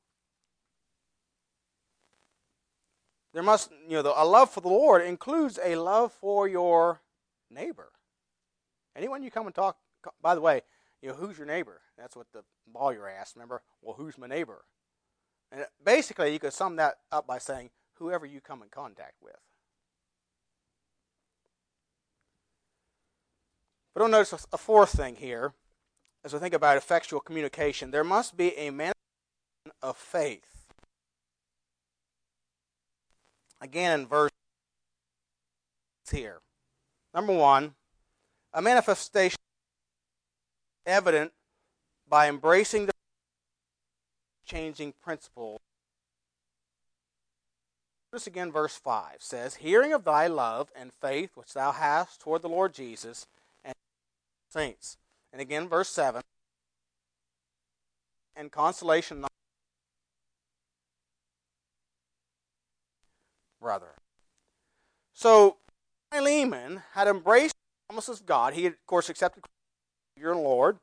there 3.34 3.42
must, 3.42 3.72
you 3.88 4.02
know, 4.02 4.14
a 4.16 4.26
love 4.26 4.52
for 4.52 4.62
the 4.62 4.68
Lord 4.68 5.04
includes 5.04 5.58
a 5.64 5.76
love 5.76 6.12
for 6.12 6.48
your 6.48 7.02
neighbor. 7.50 7.92
Anyone 8.96 9.24
you 9.24 9.32
come 9.32 9.46
and 9.46 9.56
talk, 9.56 9.78
by 10.22 10.36
the 10.36 10.42
way, 10.42 10.62
you 11.02 11.10
know, 11.10 11.16
who's 11.16 11.38
your 11.38 11.48
neighbor? 11.48 11.82
That's 11.98 12.16
what 12.16 12.28
the 12.34 12.44
lawyer 12.74 13.08
asked, 13.08 13.36
remember? 13.36 13.64
Well, 13.82 13.96
who's 13.96 14.18
my 14.18 14.28
neighbor? 14.28 14.66
And 15.52 15.66
basically, 15.84 16.34
you 16.34 16.40
could 16.40 16.54
sum 16.54 16.76
that 16.76 16.96
up 17.12 17.26
by 17.26 17.38
saying, 17.38 17.72
whoever 18.02 18.26
you 18.26 18.42
come 18.42 18.64
in 18.64 18.70
contact 18.70 19.16
with. 19.22 19.38
But 23.94 24.02
I'll 24.02 24.10
notice 24.10 24.48
a 24.52 24.58
fourth 24.58 24.92
thing 24.92 25.16
here 25.16 25.54
as 26.26 26.34
we 26.34 26.40
think 26.40 26.54
about 26.54 26.78
effectual 26.78 27.20
communication. 27.20 27.92
There 27.92 28.04
must 28.04 28.36
be 28.36 28.58
a 28.58 28.72
manifestation 28.72 28.96
of 29.82 29.98
faith. 29.98 30.66
Again, 33.62 34.02
in 34.02 34.08
verse 34.08 34.32
here. 36.12 36.40
Number 37.14 37.34
one, 37.34 37.76
a 38.54 38.62
manifestation 38.62 39.38
evident 40.86 41.32
by 42.08 42.28
embracing 42.28 42.88
the 42.88 42.94
changing 44.46 44.94
principle 45.02 45.62
Notice 48.12 48.28
again, 48.28 48.52
verse 48.52 48.76
5 48.76 49.18
says, 49.20 49.56
Hearing 49.56 49.94
of 49.94 50.04
thy 50.04 50.28
love 50.28 50.70
and 50.76 50.92
faith 50.92 51.32
which 51.36 51.54
thou 51.54 51.72
hast 51.72 52.20
toward 52.20 52.42
the 52.42 52.50
Lord 52.50 52.74
Jesus 52.74 53.26
and 53.64 53.74
saints. 54.50 54.98
And 55.32 55.42
again, 55.42 55.70
verse 55.70 55.88
7 55.88 56.22
And 58.36 58.52
consolation, 58.52 59.26
brother. 63.62 63.94
So, 65.14 65.58
Philemon 66.12 66.82
had 66.94 67.08
embraced 67.08 67.54
the 67.54 67.94
promises 67.94 68.20
of 68.20 68.26
God. 68.26 68.54
He 68.54 68.66
had, 68.66 68.74
of 68.74 68.86
course, 68.88 69.10
accepted 69.10 69.46
your 70.18 70.36
Lord. 70.36 70.78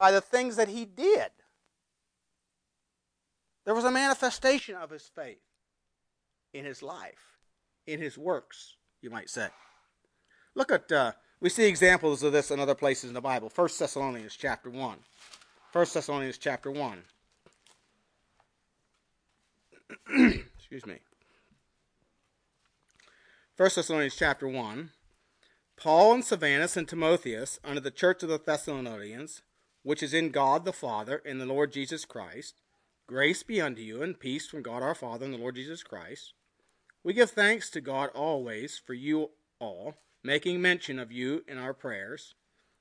By 0.00 0.10
the 0.10 0.22
things 0.22 0.56
that 0.56 0.68
he 0.68 0.86
did. 0.86 1.30
There 3.66 3.74
was 3.74 3.84
a 3.84 3.90
manifestation 3.90 4.74
of 4.74 4.90
his 4.90 5.02
faith 5.02 5.42
in 6.54 6.64
his 6.64 6.82
life, 6.82 7.36
in 7.86 8.00
his 8.00 8.16
works, 8.16 8.76
you 9.02 9.10
might 9.10 9.28
say. 9.28 9.48
Look 10.54 10.72
at, 10.72 10.90
uh, 10.90 11.12
we 11.40 11.50
see 11.50 11.66
examples 11.66 12.22
of 12.22 12.32
this 12.32 12.50
in 12.50 12.58
other 12.58 12.74
places 12.74 13.10
in 13.10 13.14
the 13.14 13.20
Bible. 13.20 13.52
1 13.54 13.68
Thessalonians 13.78 14.36
chapter 14.36 14.70
1. 14.70 14.98
1 15.72 15.86
Thessalonians 15.92 16.38
chapter 16.38 16.70
1. 16.70 17.02
Excuse 20.56 20.86
me. 20.86 20.98
1 23.56 23.70
Thessalonians 23.74 24.16
chapter 24.16 24.48
1. 24.48 24.90
Paul 25.76 26.14
and 26.14 26.24
Silvanus 26.24 26.76
and 26.76 26.88
Timotheus, 26.88 27.60
unto 27.62 27.80
the 27.80 27.90
church 27.90 28.22
of 28.22 28.30
the 28.30 28.38
Thessalonians, 28.38 29.42
which 29.82 30.02
is 30.02 30.14
in 30.14 30.30
God 30.30 30.64
the 30.64 30.72
Father 30.72 31.22
and 31.24 31.40
the 31.40 31.46
Lord 31.46 31.72
Jesus 31.72 32.04
Christ. 32.04 32.60
Grace 33.06 33.42
be 33.42 33.60
unto 33.60 33.82
you, 33.82 34.02
and 34.02 34.20
peace 34.20 34.46
from 34.46 34.62
God 34.62 34.82
our 34.82 34.94
Father 34.94 35.24
and 35.24 35.34
the 35.34 35.38
Lord 35.38 35.56
Jesus 35.56 35.82
Christ. 35.82 36.32
We 37.02 37.14
give 37.14 37.30
thanks 37.30 37.70
to 37.70 37.80
God 37.80 38.10
always 38.14 38.78
for 38.78 38.94
you 38.94 39.30
all, 39.58 39.94
making 40.22 40.60
mention 40.60 40.98
of 40.98 41.10
you 41.10 41.42
in 41.48 41.58
our 41.58 41.74
prayers. 41.74 42.34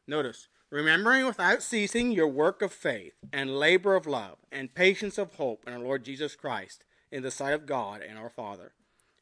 Notice, 0.07 0.47
remembering 0.69 1.25
without 1.25 1.63
ceasing 1.63 2.11
your 2.11 2.27
work 2.27 2.61
of 2.61 2.73
faith, 2.73 3.13
and 3.31 3.57
labor 3.57 3.95
of 3.95 4.05
love, 4.05 4.37
and 4.51 4.75
patience 4.75 5.17
of 5.17 5.35
hope 5.35 5.63
in 5.65 5.73
our 5.73 5.79
Lord 5.79 6.03
Jesus 6.03 6.35
Christ, 6.35 6.83
in 7.11 7.23
the 7.23 7.31
sight 7.31 7.53
of 7.53 7.65
God 7.65 8.01
and 8.01 8.17
our 8.17 8.29
Father. 8.29 8.73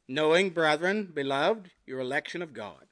Knowing, 0.08 0.50
brethren, 0.50 1.10
beloved, 1.14 1.70
your 1.86 2.00
election 2.00 2.42
of 2.42 2.52
God. 2.52 2.86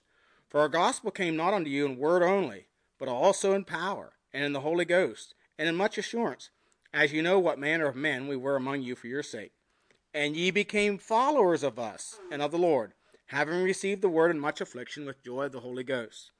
For 0.49 0.61
our 0.61 0.69
gospel 0.69 1.11
came 1.11 1.37
not 1.37 1.55
unto 1.55 1.71
you 1.71 1.85
in 1.87 1.99
word 1.99 2.23
only, 2.23 2.69
but 2.99 3.09
also 3.09 3.53
in 3.53 3.65
power, 3.65 4.13
and 4.37 4.45
in 4.45 4.53
the 4.53 4.61
Holy 4.61 4.85
Ghost, 4.85 5.35
and 5.59 5.67
in 5.67 5.75
much 5.75 5.97
assurance, 5.97 6.51
as 6.93 7.11
you 7.11 7.23
know 7.23 7.39
what 7.39 7.59
manner 7.59 7.87
of 7.87 7.97
men 7.97 8.29
we 8.29 8.37
were 8.37 8.55
among 8.55 8.83
you 8.83 8.95
for 8.95 9.07
your 9.07 9.23
sake. 9.23 9.53
And 10.13 10.37
ye 10.37 10.51
became 10.51 10.99
followers 10.99 11.63
of 11.63 11.79
us 11.79 12.21
and 12.31 12.43
of 12.43 12.51
the 12.51 12.59
Lord, 12.59 12.93
having 13.29 13.63
received 13.63 14.03
the 14.03 14.11
word 14.11 14.31
in 14.31 14.39
much 14.39 14.61
affliction 14.61 15.07
with 15.07 15.25
joy 15.25 15.45
of 15.45 15.53
the 15.53 15.61
Holy 15.61 15.85
Ghost, 15.85 16.33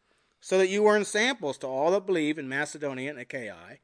so 0.43 0.59
that 0.59 0.69
you 0.69 0.83
were 0.83 0.95
ensamples 0.95 1.57
to 1.59 1.67
all 1.67 1.91
that 1.93 2.05
believe 2.05 2.39
in 2.39 2.51
Macedonia 2.51 3.09
and 3.09 3.19
Achaia. 3.19 3.79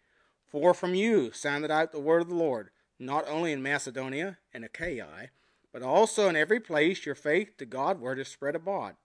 For 0.47 0.75
from 0.75 0.95
you 0.95 1.33
sounded 1.33 1.71
out 1.71 1.93
the 1.93 1.99
word 1.99 2.21
of 2.21 2.29
the 2.29 2.35
Lord, 2.35 2.69
not 2.99 3.27
only 3.27 3.51
in 3.51 3.63
Macedonia 3.63 4.37
and 4.53 4.63
Achaia, 4.63 5.31
but 5.73 5.83
also 5.83 6.29
in 6.29 6.37
every 6.37 6.61
place 6.61 7.07
your 7.07 7.15
faith 7.15 7.57
to 7.57 7.65
God 7.65 7.99
is 8.19 8.29
spread 8.29 8.57
abroad, 8.57 8.97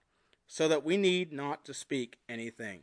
so 0.48 0.68
that 0.68 0.84
we 0.84 0.98
need 0.98 1.32
not 1.32 1.64
to 1.64 1.74
speak 1.74 2.18
anything. 2.28 2.82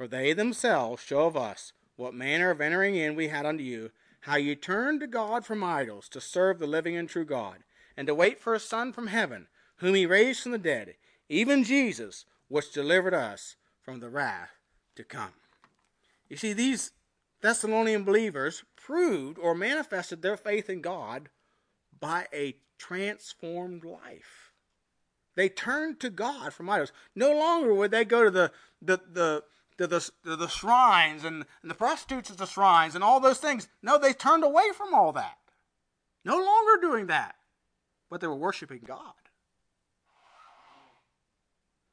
For 0.00 0.08
they 0.08 0.32
themselves 0.32 1.02
show 1.02 1.26
of 1.26 1.36
us 1.36 1.74
what 1.96 2.14
manner 2.14 2.50
of 2.50 2.62
entering 2.62 2.94
in 2.94 3.14
we 3.14 3.28
had 3.28 3.44
unto 3.44 3.62
you, 3.62 3.90
how 4.20 4.36
you 4.36 4.54
turned 4.54 5.00
to 5.00 5.06
God 5.06 5.44
from 5.44 5.62
idols 5.62 6.08
to 6.08 6.22
serve 6.22 6.58
the 6.58 6.66
living 6.66 6.96
and 6.96 7.06
true 7.06 7.26
God, 7.26 7.64
and 7.98 8.06
to 8.06 8.14
wait 8.14 8.40
for 8.40 8.54
a 8.54 8.60
Son 8.60 8.94
from 8.94 9.08
heaven, 9.08 9.48
whom 9.76 9.94
he 9.94 10.06
raised 10.06 10.42
from 10.42 10.52
the 10.52 10.58
dead, 10.58 10.94
even 11.28 11.64
Jesus, 11.64 12.24
which 12.48 12.72
delivered 12.72 13.12
us 13.12 13.56
from 13.82 14.00
the 14.00 14.08
wrath 14.08 14.52
to 14.96 15.04
come. 15.04 15.34
You 16.30 16.38
see, 16.38 16.54
these 16.54 16.92
Thessalonian 17.42 18.02
believers 18.02 18.64
proved 18.76 19.38
or 19.38 19.54
manifested 19.54 20.22
their 20.22 20.38
faith 20.38 20.70
in 20.70 20.80
God 20.80 21.28
by 22.00 22.26
a 22.32 22.56
transformed 22.78 23.84
life. 23.84 24.54
They 25.34 25.50
turned 25.50 26.00
to 26.00 26.08
God 26.08 26.54
from 26.54 26.70
idols. 26.70 26.90
No 27.14 27.34
longer 27.34 27.74
would 27.74 27.90
they 27.90 28.06
go 28.06 28.24
to 28.24 28.30
the, 28.30 28.50
the, 28.80 28.98
the 29.12 29.44
the, 29.86 30.10
the, 30.24 30.36
the 30.36 30.48
shrines 30.48 31.24
and, 31.24 31.44
and 31.62 31.70
the 31.70 31.74
prostitutes 31.74 32.30
at 32.30 32.38
the 32.38 32.46
shrines 32.46 32.94
and 32.94 33.02
all 33.02 33.20
those 33.20 33.38
things. 33.38 33.68
No, 33.82 33.98
they 33.98 34.12
turned 34.12 34.44
away 34.44 34.70
from 34.76 34.94
all 34.94 35.12
that. 35.12 35.38
No 36.24 36.36
longer 36.36 36.80
doing 36.80 37.06
that. 37.06 37.36
But 38.10 38.20
they 38.20 38.26
were 38.26 38.34
worshiping 38.34 38.82
God. 38.84 39.14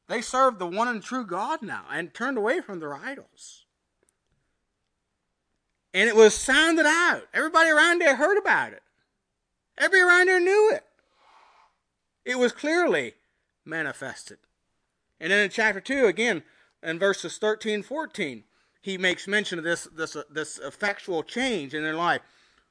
They 0.07 0.21
served 0.21 0.59
the 0.59 0.67
one 0.67 0.87
and 0.87 1.03
true 1.03 1.25
God 1.25 1.61
now 1.61 1.85
and 1.91 2.13
turned 2.13 2.37
away 2.37 2.61
from 2.61 2.79
their 2.79 2.93
idols. 2.93 3.65
And 5.93 6.09
it 6.09 6.15
was 6.15 6.33
sounded 6.33 6.85
out. 6.85 7.23
Everybody 7.33 7.69
around 7.69 7.99
there 7.99 8.15
heard 8.15 8.37
about 8.37 8.73
it. 8.73 8.83
Everybody 9.77 10.01
around 10.01 10.27
there 10.27 10.39
knew 10.39 10.71
it. 10.73 10.83
It 12.25 12.37
was 12.37 12.51
clearly 12.51 13.13
manifested. 13.65 14.37
And 15.19 15.31
then 15.31 15.43
in 15.43 15.49
chapter 15.49 15.81
2, 15.81 16.05
again, 16.05 16.43
in 16.87 16.97
verses 16.97 17.37
13 17.37 17.83
14, 17.83 18.43
he 18.81 18.97
makes 18.97 19.27
mention 19.27 19.59
of 19.59 19.65
this, 19.65 19.89
this, 19.93 20.15
uh, 20.15 20.23
this 20.31 20.57
effectual 20.57 21.21
change 21.21 21.73
in 21.73 21.83
their 21.83 21.93
life. 21.93 22.21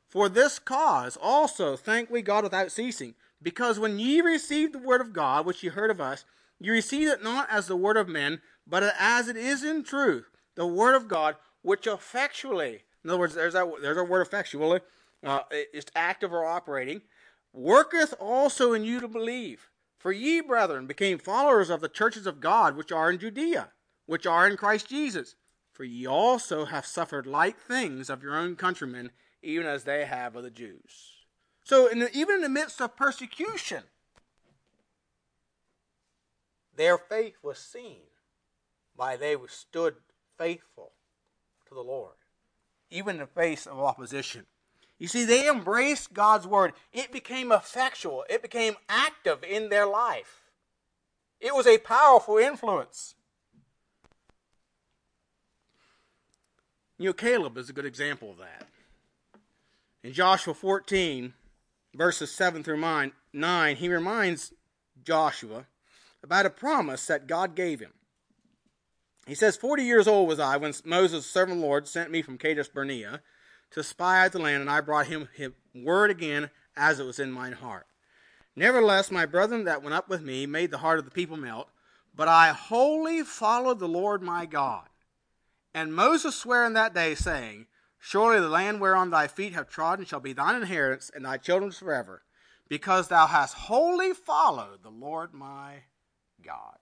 For 0.09 0.31
this 0.31 0.59
cause 0.59 1.19
also 1.21 1.77
thank 1.77 2.09
we 2.09 2.23
God 2.23 2.43
without 2.43 2.73
ceasing, 2.73 3.15
because 3.43 3.79
when 3.79 3.99
ye 3.99 4.23
received 4.23 4.73
the 4.73 4.79
word 4.79 5.03
of 5.03 5.13
God, 5.13 5.45
which 5.45 5.63
ye 5.63 5.69
heard 5.69 5.91
of 5.91 6.01
us, 6.01 6.25
ye 6.59 6.71
received 6.71 7.13
it 7.13 7.23
not 7.23 7.49
as 7.51 7.67
the 7.67 7.77
word 7.77 7.99
of 7.99 8.09
men, 8.09 8.41
but 8.67 8.83
as 8.99 9.29
it 9.29 9.37
is 9.37 9.63
in 9.63 9.85
truth, 9.85 10.31
the 10.55 10.67
word 10.67 10.95
of 10.95 11.09
God, 11.09 11.37
which 11.61 11.87
effectually, 11.87 12.85
in 13.05 13.11
other 13.11 13.19
words, 13.19 13.35
there's 13.35 13.53
that 13.53 13.71
there's 13.83 13.99
our 13.99 14.05
word 14.05 14.23
effectually, 14.23 14.81
uh, 15.25 15.41
it's 15.51 15.91
active 15.95 16.33
or 16.33 16.47
operating, 16.47 17.03
worketh 17.53 18.15
also 18.19 18.73
in 18.73 18.83
you 18.83 18.99
to 18.99 19.09
believe. 19.09 19.69
For 19.99 20.13
ye, 20.13 20.41
brethren, 20.41 20.87
became 20.87 21.19
followers 21.19 21.69
of 21.69 21.83
the 21.83 21.89
churches 21.89 22.27
of 22.27 22.41
God 22.41 22.77
which 22.77 22.93
are 22.93 23.11
in 23.11 23.19
Judea 23.19 23.73
which 24.07 24.27
are 24.27 24.49
in 24.49 24.57
Christ 24.57 24.89
Jesus. 24.89 25.35
For 25.73 25.85
ye 25.85 26.07
also 26.07 26.65
have 26.65 26.87
suffered 26.87 27.27
like 27.27 27.59
things 27.59 28.09
of 28.09 28.23
your 28.23 28.37
own 28.37 28.57
countrymen, 28.57 29.11
even 29.43 29.67
as 29.67 29.85
they 29.85 30.07
have 30.07 30.35
of 30.35 30.43
the 30.43 30.51
Jews. 30.51 31.13
So, 31.65 31.87
in 31.87 31.99
the, 31.99 32.17
even 32.17 32.37
in 32.37 32.43
the 32.43 32.49
midst 32.49 32.81
of 32.81 32.97
persecution, 32.97 33.83
their 36.75 36.97
faith 36.97 37.35
was 37.43 37.59
seen 37.59 38.03
by 38.97 39.17
they 39.17 39.35
who 39.35 39.49
stood 39.49 39.97
faithful 40.39 40.93
to 41.69 41.75
the 41.75 41.83
Lord, 41.83 42.15
even 42.91 43.17
in 43.17 43.21
the 43.21 43.27
face 43.27 43.67
of 43.67 43.79
opposition. 43.79 44.47
You 44.99 45.09
see, 45.09 45.25
they 45.25 45.49
embraced 45.49 46.15
God's 46.15 46.47
word. 46.47 46.73
It 46.93 47.13
became 47.13 47.53
effectual, 47.53 48.25
it 48.31 48.43
became 48.43 48.77
active 48.89 49.45
in 49.45 49.69
their 49.69 49.87
life. 49.87 50.43
It 51.41 51.55
was 51.55 51.67
a 51.67 51.79
powerful 51.79 52.39
influence. 52.39 53.15
You 56.99 57.11
know, 57.11 57.13
Caleb 57.13 57.59
is 57.59 57.69
a 57.69 57.75
good 57.75 57.85
example 57.85 58.31
of 58.31 58.39
that. 58.39 58.67
In 60.03 60.13
Joshua 60.13 60.55
14, 60.55 61.35
verses 61.95 62.31
7 62.31 62.63
through 62.63 63.13
9, 63.33 63.77
he 63.77 63.89
reminds 63.89 64.53
Joshua 65.05 65.67
about 66.23 66.47
a 66.47 66.51
promise 66.51 67.07
that 67.07 67.27
God 67.27 67.55
gave 67.55 67.81
him. 67.81 67.93
He 69.27 69.35
says, 69.35 69.57
Forty 69.57 69.83
years 69.83 70.07
old 70.07 70.29
was 70.29 70.39
I 70.39 70.57
when 70.57 70.73
Moses, 70.85 71.27
servant 71.27 71.59
of 71.59 71.61
the 71.61 71.67
Lord, 71.67 71.89
sent 71.89 72.11
me 72.11 72.23
from 72.23 72.39
Kadesh 72.39 72.69
Barnea 72.69 73.21
to 73.73 73.83
spy 73.83 74.25
out 74.25 74.33
the 74.33 74.39
land, 74.39 74.61
and 74.61 74.71
I 74.71 74.81
brought 74.81 75.09
him 75.09 75.29
word 75.75 76.11
again 76.11 76.51
as 76.77 77.01
it 77.01 77.05
was 77.05 77.19
in 77.19 77.33
mine 77.33 77.53
heart. 77.53 77.87
Nevertheless, 78.55 79.11
my 79.11 79.27
brethren 79.27 79.65
that 79.65 79.83
went 79.83 79.95
up 79.95 80.09
with 80.09 80.23
me 80.23 80.47
made 80.47 80.71
the 80.71 80.79
heart 80.79 80.99
of 80.99 81.05
the 81.05 81.11
people 81.11 81.37
melt, 81.37 81.69
but 82.15 82.29
I 82.29 82.53
wholly 82.53 83.23
followed 83.23 83.81
the 83.81 83.89
Lord 83.89 84.23
my 84.23 84.47
God. 84.47 84.89
And 85.77 85.95
Moses 85.95 86.35
sware 86.35 86.65
in 86.65 86.73
that 86.73 86.95
day, 86.95 87.15
saying, 87.15 87.67
Surely 87.99 88.41
the 88.41 88.49
land 88.49 88.81
whereon 88.81 89.11
thy 89.11 89.27
feet 89.27 89.53
have 89.53 89.69
trodden 89.69 90.07
shall 90.07 90.21
be 90.21 90.33
thine 90.33 90.57
inheritance, 90.57 91.11
and 91.15 91.23
thy 91.23 91.37
children's 91.37 91.79
forever, 91.79 92.23
because 92.67 93.09
thou 93.09 93.27
hast 93.27 93.53
wholly 93.53 94.15
followed 94.15 94.83
the 94.83 94.89
Lord 94.89 95.35
my 95.35 95.83
God. 96.43 96.79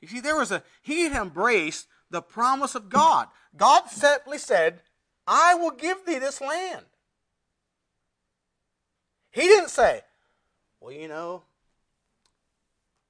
You 0.00 0.08
see, 0.08 0.18
there 0.18 0.34
was 0.34 0.50
a 0.50 0.64
he 0.82 1.02
had 1.02 1.12
embraced 1.12 1.86
the 2.10 2.20
promise 2.20 2.74
of 2.74 2.88
God. 2.88 3.28
God 3.56 3.88
simply 3.88 4.38
said, 4.38 4.80
I 5.24 5.54
will 5.54 5.70
give 5.70 6.04
thee 6.04 6.18
this 6.18 6.40
land. 6.40 6.86
He 9.30 9.42
didn't 9.42 9.70
say, 9.70 10.00
Well, 10.80 10.90
you 10.90 11.06
know, 11.06 11.44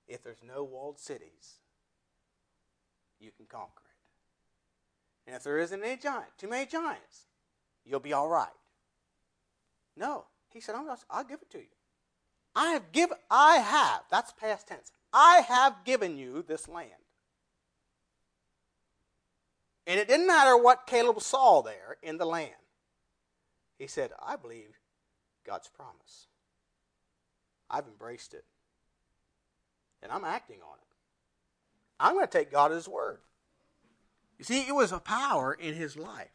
if 0.07 0.23
there's 0.23 0.43
no 0.47 0.65
walled 0.65 0.99
cities, 0.99 1.55
you 3.19 3.31
can 3.35 3.47
conquer. 3.47 3.84
And 5.27 5.35
if 5.35 5.43
there 5.43 5.59
isn't 5.59 5.83
any 5.83 5.97
giant, 5.97 6.37
too 6.39 6.49
many 6.49 6.67
giants, 6.67 7.27
you'll 7.85 8.01
be 8.01 8.13
all 8.13 8.29
right. 8.29 8.49
No. 9.97 10.25
He 10.53 10.61
said, 10.61 10.75
I'm 10.75 10.89
I'll 11.11 11.25
give 11.25 11.41
it 11.43 11.51
to 11.51 11.59
you. 11.59 11.65
I 12.55 12.71
have 12.71 12.93
given, 12.93 13.17
I 13.31 13.57
have, 13.57 14.03
that's 14.11 14.33
past 14.33 14.69
tense. 14.69 14.93
I 15.13 15.41
have 15.49 15.85
given 15.85 16.17
you 16.17 16.45
this 16.47 16.69
land. 16.69 16.91
And 19.87 19.99
it 19.99 20.09
didn't 20.09 20.27
matter 20.27 20.57
what 20.57 20.87
Caleb 20.87 21.21
saw 21.21 21.63
there 21.63 21.97
in 22.03 22.17
the 22.17 22.25
land. 22.25 22.53
He 23.79 23.87
said, 23.87 24.13
I 24.25 24.37
believe 24.37 24.79
God's 25.45 25.69
promise. 25.69 26.29
I've 27.69 27.87
embraced 27.87 28.35
it. 28.35 28.45
And 30.03 30.13
I'm 30.13 30.25
acting 30.25 30.59
on 30.63 30.79
it. 30.79 30.97
I'm 31.99 32.15
going 32.15 32.27
to 32.27 32.33
take 32.33 32.53
God 32.53 32.71
at 32.71 32.77
His 32.77 32.89
word. 32.89 33.19
You 34.39 34.45
see, 34.45 34.63
it 34.63 34.75
was 34.75 34.93
a 34.93 34.99
power 34.99 35.55
in 35.55 35.75
his 35.75 35.97
life. 35.97 36.29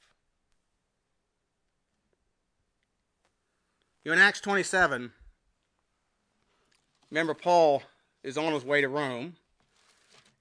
You 4.04 4.12
know, 4.12 4.14
in 4.14 4.20
Acts 4.20 4.40
27, 4.42 5.12
remember 7.12 7.34
Paul 7.34 7.84
is 8.24 8.38
on 8.38 8.54
his 8.54 8.64
way 8.64 8.82
to 8.82 8.88
Rome, 8.88 9.36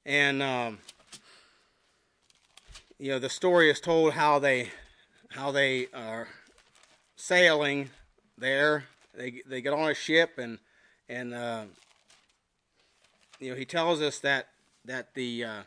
and 0.06 0.42
um, 0.42 0.78
you 2.98 3.10
know 3.10 3.18
the 3.18 3.28
story 3.28 3.70
is 3.70 3.80
told 3.80 4.12
how 4.12 4.38
they 4.38 4.70
how 5.30 5.50
they 5.50 5.88
are 5.92 6.28
sailing 7.16 7.90
there. 8.38 8.84
They 9.14 9.42
they 9.46 9.60
get 9.60 9.72
on 9.72 9.90
a 9.90 9.94
ship 9.94 10.38
and 10.38 10.58
and 11.08 11.34
uh, 11.34 11.64
you 13.40 13.50
know 13.50 13.56
he 13.56 13.64
tells 13.64 14.00
us 14.00 14.20
that 14.20 14.48
that 14.84 15.14
the 15.14 15.44
uh, 15.44 15.62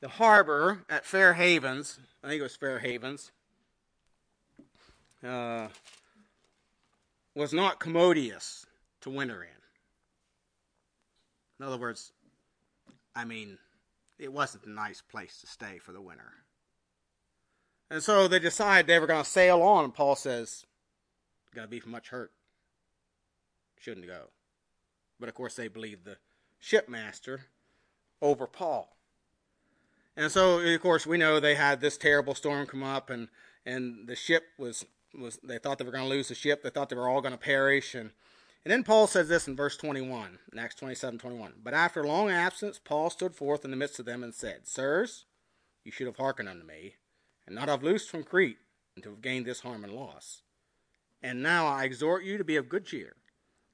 the 0.00 0.08
harbor 0.08 0.84
at 0.88 1.04
Fair 1.04 1.34
Havens, 1.34 1.98
I 2.24 2.28
think 2.28 2.40
it 2.40 2.42
was 2.42 2.56
Fair 2.56 2.78
Havens, 2.78 3.32
uh, 5.26 5.68
was 7.34 7.52
not 7.52 7.78
commodious 7.78 8.66
to 9.02 9.10
winter 9.10 9.42
in. 9.42 9.48
In 11.58 11.66
other 11.66 11.76
words, 11.78 12.12
I 13.14 13.24
mean, 13.24 13.58
it 14.18 14.32
wasn't 14.32 14.64
a 14.64 14.70
nice 14.70 15.02
place 15.02 15.40
to 15.40 15.46
stay 15.46 15.78
for 15.78 15.92
the 15.92 16.00
winter. 16.00 16.32
And 17.90 18.02
so 18.02 18.28
they 18.28 18.38
decided 18.38 18.86
they 18.86 18.98
were 18.98 19.06
going 19.06 19.24
to 19.24 19.28
sail 19.28 19.62
on, 19.62 19.84
and 19.84 19.94
Paul 19.94 20.16
says, 20.16 20.64
Got 21.54 21.62
to 21.62 21.68
be 21.68 21.82
much 21.84 22.08
hurt. 22.10 22.30
shouldn't 23.78 24.06
go. 24.06 24.28
But 25.18 25.28
of 25.28 25.34
course, 25.34 25.56
they 25.56 25.68
believed 25.68 26.04
the 26.04 26.16
shipmaster 26.62 27.40
over 28.22 28.46
Paul. 28.46 28.96
And 30.20 30.30
so, 30.30 30.58
of 30.60 30.80
course, 30.82 31.06
we 31.06 31.16
know 31.16 31.40
they 31.40 31.54
had 31.54 31.80
this 31.80 31.96
terrible 31.96 32.34
storm 32.34 32.66
come 32.66 32.82
up, 32.82 33.08
and 33.08 33.28
and 33.64 34.06
the 34.06 34.14
ship 34.14 34.44
was 34.58 34.84
was 35.18 35.38
they 35.42 35.56
thought 35.56 35.78
they 35.78 35.84
were 35.84 35.90
going 35.90 36.04
to 36.04 36.10
lose 36.10 36.28
the 36.28 36.34
ship. 36.34 36.62
They 36.62 36.68
thought 36.68 36.90
they 36.90 36.96
were 36.96 37.08
all 37.08 37.22
going 37.22 37.32
to 37.32 37.38
perish, 37.38 37.94
and 37.94 38.10
and 38.62 38.70
then 38.70 38.84
Paul 38.84 39.06
says 39.06 39.30
this 39.30 39.48
in 39.48 39.56
verse 39.56 39.78
21, 39.78 40.38
in 40.52 40.58
Acts 40.58 40.74
27, 40.74 41.18
21. 41.18 41.54
But 41.64 41.72
after 41.72 42.04
long 42.04 42.28
absence, 42.28 42.78
Paul 42.78 43.08
stood 43.08 43.34
forth 43.34 43.64
in 43.64 43.70
the 43.70 43.78
midst 43.78 43.98
of 43.98 44.04
them 44.04 44.22
and 44.22 44.34
said, 44.34 44.68
Sirs, 44.68 45.24
you 45.84 45.90
should 45.90 46.06
have 46.06 46.18
hearkened 46.18 46.50
unto 46.50 46.66
me, 46.66 46.96
and 47.46 47.56
not 47.56 47.70
have 47.70 47.82
loosed 47.82 48.10
from 48.10 48.22
Crete, 48.22 48.58
and 48.94 49.02
to 49.02 49.10
have 49.10 49.22
gained 49.22 49.46
this 49.46 49.60
harm 49.60 49.84
and 49.84 49.94
loss. 49.94 50.42
And 51.22 51.42
now 51.42 51.66
I 51.66 51.84
exhort 51.84 52.24
you 52.24 52.36
to 52.36 52.44
be 52.44 52.56
of 52.56 52.68
good 52.68 52.84
cheer, 52.84 53.16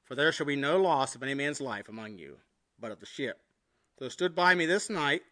for 0.05 0.15
there 0.15 0.31
shall 0.31 0.47
be 0.47 0.55
no 0.55 0.81
loss 0.81 1.17
of 1.17 1.25
any 1.25 1.35
man's 1.35 1.61
life 1.61 1.89
among 1.89 2.19
you, 2.19 2.37
but 2.79 2.93
of 2.93 3.01
the 3.01 3.07
ship. 3.07 3.41
So 3.99 4.09
stood 4.09 4.37
by 4.37 4.55
me 4.55 4.65
this 4.65 4.89
night 4.89 5.23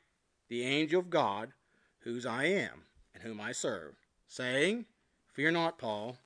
the 0.49 0.63
angel 0.63 1.01
of 1.01 1.11
God, 1.11 1.53
whose 2.01 2.27
I 2.27 2.45
am, 2.45 2.83
and 3.15 3.23
whom 3.23 3.41
I 3.41 3.53
serve, 3.53 3.95
saying, 4.29 4.87
Fear 5.33 5.53
not, 5.53 5.79
Paul, 5.79 6.19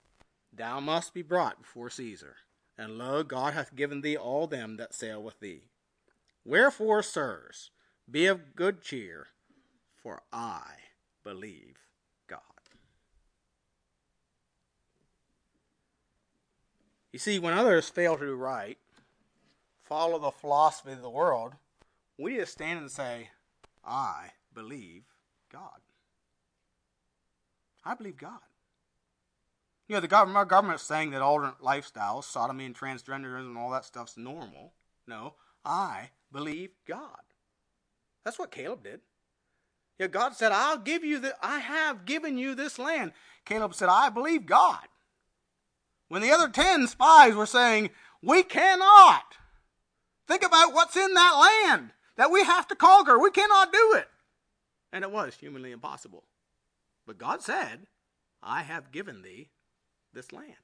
thou 0.53 0.81
must 0.81 1.15
be 1.15 1.23
brought 1.23 1.63
before 1.63 1.91
Caesar. 1.91 2.37
And 2.77 2.99
lo, 2.99 3.23
God 3.23 3.55
hath 3.55 3.75
given 3.75 4.03
thee 4.03 4.17
all 4.17 4.47
them 4.47 4.77
that 4.77 4.95
sail 4.95 5.23
with 5.23 5.41
thee. 5.41 5.63
Wherefore, 6.45 7.03
sirs, 7.03 7.71
be 8.11 8.27
of 8.27 8.55
good 8.55 8.81
cheer, 8.81 9.29
for 9.97 10.23
I 10.33 10.63
believe 11.25 11.77
God. 12.27 12.41
You 17.13 17.19
see, 17.19 17.39
when 17.39 17.55
others 17.55 17.89
fail 17.89 18.17
to 18.17 18.27
do 18.27 18.35
right, 18.35 18.79
follow 19.83 20.19
the 20.19 20.31
philosophy 20.31 20.93
of 20.93 21.03
the 21.03 21.11
world, 21.11 21.55
we 22.19 22.37
just 22.37 22.53
stand 22.53 22.79
and 22.79 22.91
say, 22.91 23.31
I 23.89 24.33
believe 24.55 25.05
God. 25.51 25.81
I 27.85 27.95
believe 27.95 28.19
God. 28.19 28.41
You 29.89 29.95
know, 29.95 30.01
the 30.01 30.09
government, 30.09 30.37
our 30.37 30.45
government's 30.45 30.83
saying 30.83 31.13
that 31.13 31.23
alternate 31.23 31.63
lifestyles, 31.63 32.25
sodomy 32.25 32.67
and 32.67 32.79
transgenderism 32.79 33.49
and 33.49 33.57
all 33.57 33.71
that 33.71 33.87
stuff's 33.87 34.19
normal. 34.19 34.75
No, 35.07 35.35
I 35.65 36.11
believe 36.31 36.71
God. 36.87 37.23
That's 38.25 38.39
what 38.39 38.53
Caleb 38.53 38.85
did. 38.85 39.01
Yeah, 39.99 40.09
God 40.09 40.35
said, 40.35 40.53
I'll 40.53 40.79
give 40.79 41.03
you 41.03 41.19
the, 41.19 41.35
I 41.43 41.61
have 41.61 42.05
given 42.05 42.37
you 42.37 42.55
this 42.55 42.79
land. 42.79 43.13
Caleb 43.47 43.75
said, 43.75 43.89
I 43.89 44.11
believe 44.11 44.45
God. 44.45 44.87
When 46.09 46.21
the 46.21 46.31
other 46.31 46.49
ten 46.49 46.87
spies 46.87 47.35
were 47.35 47.47
saying, 47.47 47.91
we 48.23 48.43
cannot. 48.43 49.37
Think 50.27 50.45
about 50.45 50.75
what's 50.75 50.97
in 50.97 51.15
that 51.15 51.33
land 51.71 51.91
that 52.19 52.31
we 52.33 52.45
have 52.45 52.69
to 52.69 52.75
conquer. 52.75 53.19
We 53.19 53.31
cannot 53.31 53.73
do 53.73 53.95
it. 53.95 54.09
And 54.93 55.05
it 55.05 55.11
was 55.11 55.37
humanly 55.37 55.73
impossible. 55.73 56.25
But 57.07 57.17
God 57.17 57.41
said, 57.43 57.87
I 58.43 58.63
have 58.63 58.93
given 58.93 59.23
thee 59.23 59.49
this 60.13 60.33
land. 60.33 60.55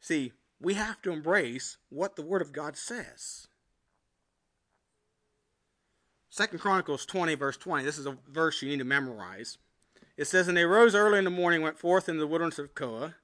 See, 0.00 0.32
we 0.60 0.74
have 0.74 1.02
to 1.02 1.12
embrace 1.12 1.76
what 1.90 2.16
the 2.16 2.22
Word 2.22 2.40
of 2.40 2.52
God 2.52 2.76
says. 2.76 3.46
Second 6.30 6.60
Chronicles 6.60 7.04
20, 7.04 7.34
verse 7.34 7.58
20. 7.58 7.84
This 7.84 7.98
is 7.98 8.06
a 8.06 8.16
verse 8.26 8.62
you 8.62 8.70
need 8.70 8.78
to 8.78 8.84
memorize. 8.84 9.58
It 10.16 10.26
says, 10.26 10.48
And 10.48 10.56
they 10.56 10.64
rose 10.64 10.94
early 10.94 11.18
in 11.18 11.24
the 11.24 11.30
morning, 11.30 11.60
went 11.60 11.78
forth 11.78 12.08
into 12.08 12.20
the 12.20 12.26
wilderness 12.26 12.58
of 12.58 12.74
Koa. 12.74 13.16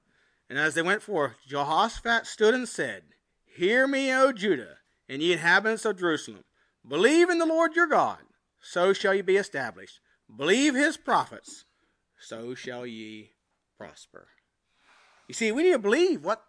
And 0.49 0.59
as 0.59 0.73
they 0.73 0.81
went 0.81 1.01
forth, 1.01 1.37
Jehoshaphat 1.47 2.27
stood 2.27 2.53
and 2.53 2.67
said, 2.67 3.03
Hear 3.45 3.87
me, 3.87 4.13
O 4.13 4.31
Judah, 4.31 4.77
and 5.09 5.21
ye 5.21 5.33
inhabitants 5.33 5.85
of 5.85 5.99
Jerusalem. 5.99 6.43
Believe 6.87 7.29
in 7.29 7.39
the 7.39 7.45
Lord 7.45 7.75
your 7.75 7.87
God, 7.87 8.19
so 8.61 8.93
shall 8.93 9.13
ye 9.13 9.21
be 9.21 9.37
established. 9.37 9.99
Believe 10.35 10.75
his 10.75 10.97
prophets, 10.97 11.65
so 12.19 12.53
shall 12.53 12.85
ye 12.85 13.31
prosper. 13.77 14.27
You 15.27 15.33
see, 15.33 15.51
we 15.51 15.63
need 15.63 15.71
to 15.71 15.79
believe 15.79 16.23
what 16.23 16.43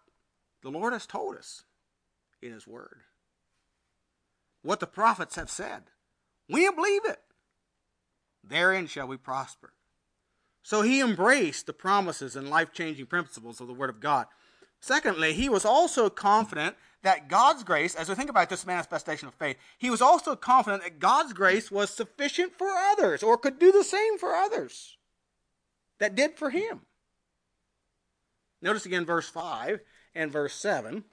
the 0.62 0.70
Lord 0.70 0.92
has 0.92 1.06
told 1.06 1.36
us 1.36 1.64
in 2.42 2.52
his 2.52 2.66
word. 2.66 3.02
What 4.62 4.80
the 4.80 4.86
prophets 4.86 5.36
have 5.36 5.50
said. 5.50 5.84
We 6.48 6.68
believe 6.70 7.04
it. 7.04 7.20
Therein 8.42 8.86
shall 8.86 9.06
we 9.06 9.16
prosper. 9.16 9.72
So 10.66 10.82
he 10.82 11.00
embraced 11.00 11.66
the 11.66 11.72
promises 11.72 12.34
and 12.34 12.50
life 12.50 12.72
changing 12.72 13.06
principles 13.06 13.60
of 13.60 13.68
the 13.68 13.72
Word 13.72 13.88
of 13.88 14.00
God. 14.00 14.26
Secondly, 14.80 15.32
he 15.32 15.48
was 15.48 15.64
also 15.64 16.10
confident 16.10 16.74
that 17.04 17.28
God's 17.28 17.62
grace, 17.62 17.94
as 17.94 18.08
we 18.08 18.16
think 18.16 18.30
about 18.30 18.50
this 18.50 18.66
manifestation 18.66 19.28
of 19.28 19.34
faith, 19.34 19.58
he 19.78 19.90
was 19.90 20.02
also 20.02 20.34
confident 20.34 20.82
that 20.82 20.98
God's 20.98 21.32
grace 21.32 21.70
was 21.70 21.90
sufficient 21.90 22.58
for 22.58 22.66
others 22.66 23.22
or 23.22 23.38
could 23.38 23.60
do 23.60 23.70
the 23.70 23.84
same 23.84 24.18
for 24.18 24.34
others 24.34 24.96
that 26.00 26.16
did 26.16 26.36
for 26.36 26.50
him. 26.50 26.80
Notice 28.60 28.86
again 28.86 29.04
verse 29.04 29.28
5 29.28 29.78
and 30.16 30.32
verse 30.32 30.54
7. 30.54 31.04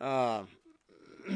Uh, 0.00 0.44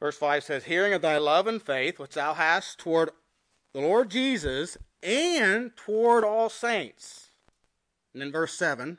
Verse 0.00 0.16
5 0.16 0.44
says, 0.44 0.64
Hearing 0.64 0.92
of 0.92 1.02
thy 1.02 1.18
love 1.18 1.46
and 1.46 1.60
faith, 1.60 1.98
which 1.98 2.14
thou 2.14 2.34
hast 2.34 2.78
toward 2.78 3.10
the 3.74 3.80
Lord 3.80 4.10
Jesus 4.10 4.78
and 5.02 5.76
toward 5.76 6.24
all 6.24 6.48
saints. 6.48 7.30
And 8.12 8.22
then 8.22 8.32
verse 8.32 8.54
7 8.54 8.98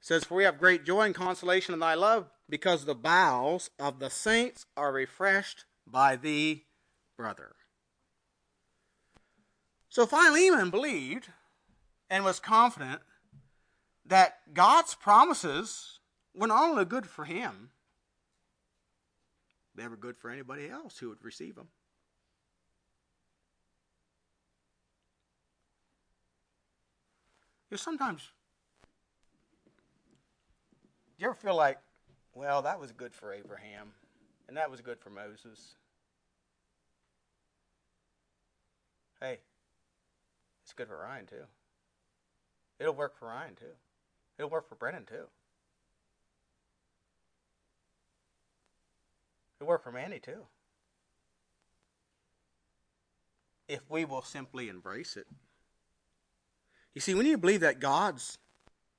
says, 0.00 0.24
For 0.24 0.34
we 0.34 0.44
have 0.44 0.58
great 0.58 0.84
joy 0.84 1.02
and 1.02 1.14
consolation 1.14 1.74
in 1.74 1.80
thy 1.80 1.94
love, 1.94 2.30
because 2.48 2.84
the 2.84 2.94
bowels 2.94 3.70
of 3.78 3.98
the 3.98 4.10
saints 4.10 4.66
are 4.76 4.92
refreshed 4.92 5.64
by 5.86 6.16
thee, 6.16 6.64
brother. 7.16 7.54
So 9.88 10.06
Philemon 10.06 10.70
believed 10.70 11.28
and 12.10 12.24
was 12.24 12.40
confident 12.40 13.00
that 14.04 14.52
God's 14.52 14.94
promises 14.94 16.00
were 16.34 16.48
not 16.48 16.70
only 16.70 16.84
good 16.84 17.06
for 17.06 17.24
him, 17.24 17.70
never 19.76 19.96
good 19.96 20.16
for 20.16 20.30
anybody 20.30 20.68
else 20.68 20.98
who 20.98 21.08
would 21.08 21.24
receive 21.24 21.54
them. 21.54 21.68
You 27.70 27.74
know, 27.74 27.78
sometimes, 27.78 28.30
you 31.18 31.26
ever 31.26 31.34
feel 31.34 31.56
like, 31.56 31.78
well, 32.34 32.62
that 32.62 32.78
was 32.78 32.92
good 32.92 33.14
for 33.14 33.32
Abraham, 33.32 33.92
and 34.48 34.56
that 34.56 34.70
was 34.70 34.80
good 34.80 35.00
for 35.00 35.10
Moses? 35.10 35.76
Hey, 39.20 39.38
it's 40.62 40.72
good 40.72 40.88
for 40.88 40.98
Ryan, 40.98 41.26
too. 41.26 41.44
It'll 42.78 42.94
work 42.94 43.16
for 43.16 43.26
Ryan, 43.26 43.54
too. 43.54 43.74
It'll 44.38 44.50
work 44.50 44.68
for 44.68 44.74
Brennan, 44.74 45.06
too. 45.06 45.26
It 49.60 49.64
worked 49.64 49.84
for 49.84 49.92
Manny 49.92 50.18
too. 50.18 50.46
If 53.68 53.80
we 53.88 54.04
will 54.04 54.22
simply 54.22 54.68
embrace 54.68 55.16
it. 55.16 55.26
You 56.94 57.00
see, 57.00 57.14
we 57.14 57.24
need 57.24 57.32
to 57.32 57.38
believe 57.38 57.60
that 57.60 57.80
God's 57.80 58.38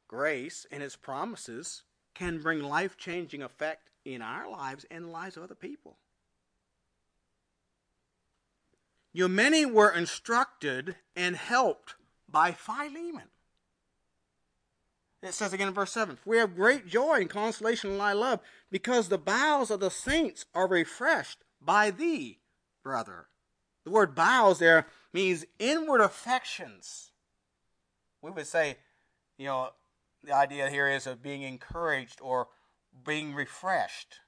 grace 0.07 0.65
and 0.71 0.81
His 0.81 0.95
promises 0.95 1.83
can 2.13 2.41
bring 2.41 2.63
life 2.63 2.97
changing 2.97 3.43
effect 3.43 3.89
in 4.03 4.21
our 4.21 4.49
lives 4.49 4.85
and 4.89 5.05
the 5.05 5.09
lives 5.09 5.37
of 5.37 5.43
other 5.43 5.55
people. 5.55 5.97
You 9.13 9.29
many 9.29 9.65
were 9.65 9.91
instructed 9.91 10.95
and 11.15 11.35
helped 11.35 11.95
by 12.27 12.51
Philemon. 12.51 13.29
It 15.25 15.33
says 15.33 15.53
again 15.53 15.67
in 15.67 15.73
verse 15.73 15.91
7 15.91 16.19
We 16.25 16.37
have 16.37 16.55
great 16.55 16.87
joy 16.87 17.21
and 17.21 17.29
consolation 17.29 17.91
in 17.91 17.97
thy 17.97 18.13
love, 18.13 18.39
because 18.69 19.09
the 19.09 19.17
bowels 19.17 19.71
of 19.71 19.79
the 19.79 19.89
saints 19.89 20.45
are 20.53 20.67
refreshed 20.67 21.39
by 21.59 21.91
thee, 21.91 22.39
brother. 22.83 23.27
The 23.83 23.91
word 23.91 24.15
bowels 24.15 24.59
there 24.59 24.87
means 25.13 25.45
inward 25.59 26.01
affections. 26.01 27.11
We 28.21 28.31
would 28.31 28.47
say, 28.47 28.77
you 29.37 29.45
know, 29.45 29.69
the 30.23 30.33
idea 30.33 30.69
here 30.69 30.87
is 30.87 31.07
of 31.07 31.21
being 31.21 31.41
encouraged 31.41 32.19
or 32.21 32.47
being 33.05 33.33
refreshed. 33.33 34.19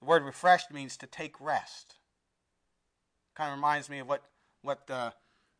The 0.00 0.06
word 0.06 0.24
refreshed 0.24 0.72
means 0.72 0.96
to 0.98 1.06
take 1.06 1.40
rest. 1.40 1.96
Kind 3.34 3.50
of 3.50 3.58
reminds 3.58 3.88
me 3.88 3.98
of 4.00 4.08
what 4.08 4.22
what 4.62 4.88
uh, 4.90 5.10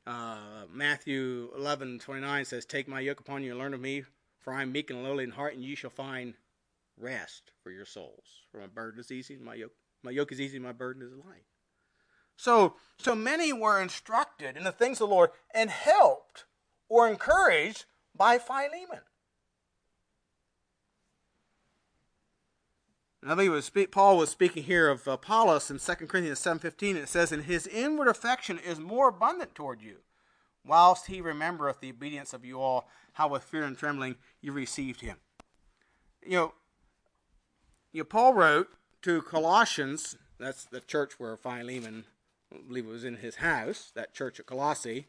uh, 0.07 0.66
Matthew 0.72 1.51
11 1.57 1.99
29 1.99 2.45
says, 2.45 2.64
Take 2.64 2.89
my 2.89 3.01
yoke 3.01 3.20
upon 3.20 3.43
you 3.43 3.51
and 3.51 3.59
learn 3.59 3.74
of 3.74 3.81
me, 3.81 4.05
for 4.47 4.55
I 4.55 4.62
am 4.62 4.70
meek 4.70 4.90
and 4.90 5.03
lowly 5.03 5.24
in 5.24 5.32
heart, 5.32 5.55
and 5.55 5.64
you 5.64 5.74
shall 5.74 5.90
find 5.90 6.34
rest 6.97 7.51
for 7.64 7.72
your 7.72 7.84
souls. 7.84 8.44
For 8.53 8.61
my 8.61 8.68
burden 8.68 9.01
is 9.01 9.11
easy, 9.11 9.36
my 9.36 9.55
yoke, 9.55 9.72
my 10.05 10.12
yoke 10.12 10.30
is 10.30 10.40
easy, 10.40 10.61
my 10.61 10.70
burden 10.70 11.03
is 11.03 11.12
light. 11.12 11.42
So, 12.36 12.76
so 12.97 13.16
many 13.16 13.53
were 13.53 13.82
instructed 13.82 14.57
in 14.57 14.62
the 14.62 14.70
things 14.70 15.01
of 15.01 15.09
the 15.09 15.14
Lord 15.16 15.30
and 15.53 15.68
helped 15.68 16.44
or 16.88 17.09
encouraged 17.09 17.86
by 18.14 18.38
Philemon. 18.38 19.01
I 23.26 23.34
believe 23.34 23.51
was, 23.51 23.72
Paul 23.90 24.16
was 24.16 24.30
speaking 24.30 24.62
here 24.62 24.88
of 24.88 25.09
uh, 25.09 25.12
Apollos 25.12 25.72
in 25.72 25.80
2 25.80 26.07
Corinthians 26.07 26.38
7.15. 26.38 26.94
It 26.94 27.09
says, 27.09 27.32
And 27.32 27.42
his 27.42 27.66
inward 27.66 28.07
affection 28.07 28.61
is 28.61 28.78
more 28.78 29.09
abundant 29.09 29.57
toward 29.57 29.82
you, 29.82 29.97
whilst 30.67 31.07
he 31.07 31.21
remembereth 31.21 31.81
the 31.81 31.91
obedience 31.91 32.33
of 32.33 32.45
you 32.45 32.61
all, 32.61 32.89
how 33.14 33.29
with 33.29 33.45
fear 33.45 33.64
and 33.64 33.79
trembling 33.79 34.17
you 34.41 34.53
received 34.53 35.01
him. 35.01 35.17
You 36.25 36.37
know, 36.37 36.53
you 37.93 38.01
know 38.01 38.05
Paul 38.05 38.35
wrote 38.35 38.69
to 39.03 39.23
Colossians, 39.23 40.17
that's 40.39 40.64
the 40.64 40.81
church 40.81 41.19
where 41.19 41.37
Philemon, 41.37 42.05
I 42.53 42.59
believe 42.67 42.87
it 42.87 42.91
was 42.91 43.05
in 43.05 43.17
his 43.17 43.37
house, 43.37 43.93
that 43.95 44.14
church 44.14 44.41
at 44.41 44.47
Colossae, 44.47 45.07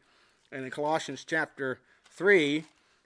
and 0.51 0.63
in 0.63 0.71
Colossians 0.71 1.25
chapter 1.27 1.79
3, 2.09 2.63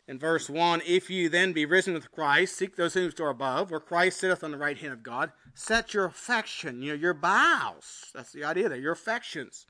in 0.08 0.20
verse 0.20 0.50
1 0.50 0.82
If 0.86 1.10
you 1.10 1.30
then 1.30 1.54
be 1.54 1.66
risen 1.66 1.94
with 1.94 2.12
Christ, 2.12 2.58
seek 2.58 2.76
those 2.76 2.94
things 2.94 3.14
that 3.14 3.24
are 3.24 3.30
above, 3.30 3.72
where 3.72 3.80
Christ 3.80 4.20
sitteth 4.20 4.44
on 4.44 4.52
the 4.52 4.58
right 4.58 4.78
hand 4.78 4.94
of 4.94 5.04
God. 5.04 5.32
Set 5.54 5.94
your 5.94 6.06
affection, 6.06 6.82
you 6.82 6.90
know, 6.90 7.00
your 7.00 7.14
bowels. 7.14 8.12
That's 8.14 8.32
the 8.32 8.44
idea 8.44 8.70
there, 8.70 8.78
your 8.78 8.92
affections. 8.92 9.66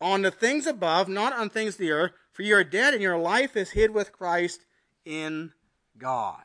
On 0.00 0.22
the 0.22 0.30
things 0.30 0.66
above, 0.66 1.08
not 1.08 1.32
on 1.32 1.48
things 1.48 1.74
of 1.74 1.78
the 1.78 1.90
earth, 1.90 2.12
for 2.32 2.42
you 2.42 2.54
are 2.56 2.64
dead, 2.64 2.92
and 2.92 3.02
your 3.02 3.18
life 3.18 3.56
is 3.56 3.70
hid 3.70 3.92
with 3.92 4.12
Christ 4.12 4.66
in 5.04 5.52
God. 5.96 6.42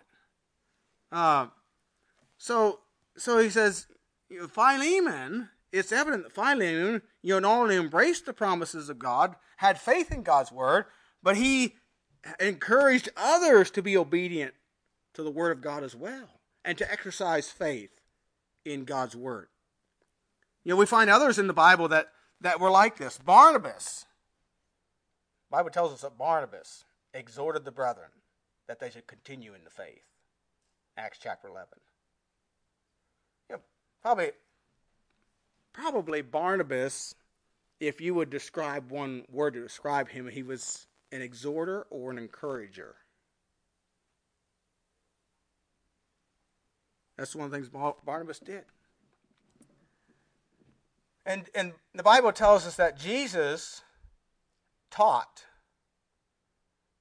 Uh, 1.11 1.47
so, 2.37 2.79
so 3.17 3.39
he 3.39 3.49
says, 3.49 3.87
Philemon, 4.49 5.49
it's 5.71 5.91
evident 5.91 6.23
that 6.23 6.33
Philemon, 6.33 7.01
you 7.21 7.33
know, 7.33 7.39
not 7.39 7.61
only 7.61 7.75
embraced 7.75 8.25
the 8.25 8.33
promises 8.33 8.89
of 8.89 8.99
God, 8.99 9.35
had 9.57 9.79
faith 9.79 10.11
in 10.11 10.23
God's 10.23 10.51
word, 10.51 10.85
but 11.21 11.35
he 11.35 11.75
encouraged 12.39 13.09
others 13.17 13.71
to 13.71 13.81
be 13.81 13.97
obedient 13.97 14.53
to 15.13 15.23
the 15.23 15.31
Word 15.31 15.51
of 15.51 15.61
God 15.61 15.83
as 15.83 15.95
well 15.95 16.39
and 16.63 16.77
to 16.77 16.91
exercise 16.91 17.49
faith 17.49 17.99
in 18.65 18.85
God's 18.85 19.15
Word. 19.15 19.47
You 20.63 20.71
know, 20.71 20.75
we 20.77 20.85
find 20.85 21.09
others 21.09 21.39
in 21.39 21.47
the 21.47 21.53
Bible 21.53 21.87
that, 21.89 22.07
that 22.41 22.59
were 22.59 22.71
like 22.71 22.97
this. 22.97 23.17
Barnabas. 23.17 24.05
Bible 25.49 25.69
tells 25.69 25.93
us 25.93 26.01
that 26.01 26.17
Barnabas 26.17 26.85
exhorted 27.13 27.65
the 27.65 27.71
brethren 27.71 28.09
that 28.67 28.79
they 28.79 28.89
should 28.89 29.07
continue 29.07 29.53
in 29.53 29.63
the 29.63 29.69
faith. 29.69 30.05
Acts 30.97 31.19
chapter 31.21 31.47
11. 31.47 31.67
You 33.49 33.55
know, 33.55 33.61
probably, 34.01 34.31
probably 35.73 36.21
Barnabas, 36.21 37.15
if 37.79 37.99
you 37.99 38.13
would 38.13 38.29
describe 38.29 38.91
one 38.91 39.23
word 39.29 39.53
to 39.55 39.61
describe 39.61 40.09
him, 40.09 40.27
he 40.27 40.43
was 40.43 40.87
an 41.11 41.21
exhorter 41.21 41.85
or 41.89 42.11
an 42.11 42.17
encourager. 42.17 42.95
That's 47.17 47.35
one 47.35 47.45
of 47.45 47.51
the 47.51 47.57
things 47.57 47.69
Barnabas 47.69 48.39
did. 48.39 48.63
And, 51.25 51.45
and 51.53 51.73
the 51.93 52.03
Bible 52.03 52.31
tells 52.31 52.65
us 52.65 52.75
that 52.77 52.99
Jesus 52.99 53.81
taught. 54.89 55.45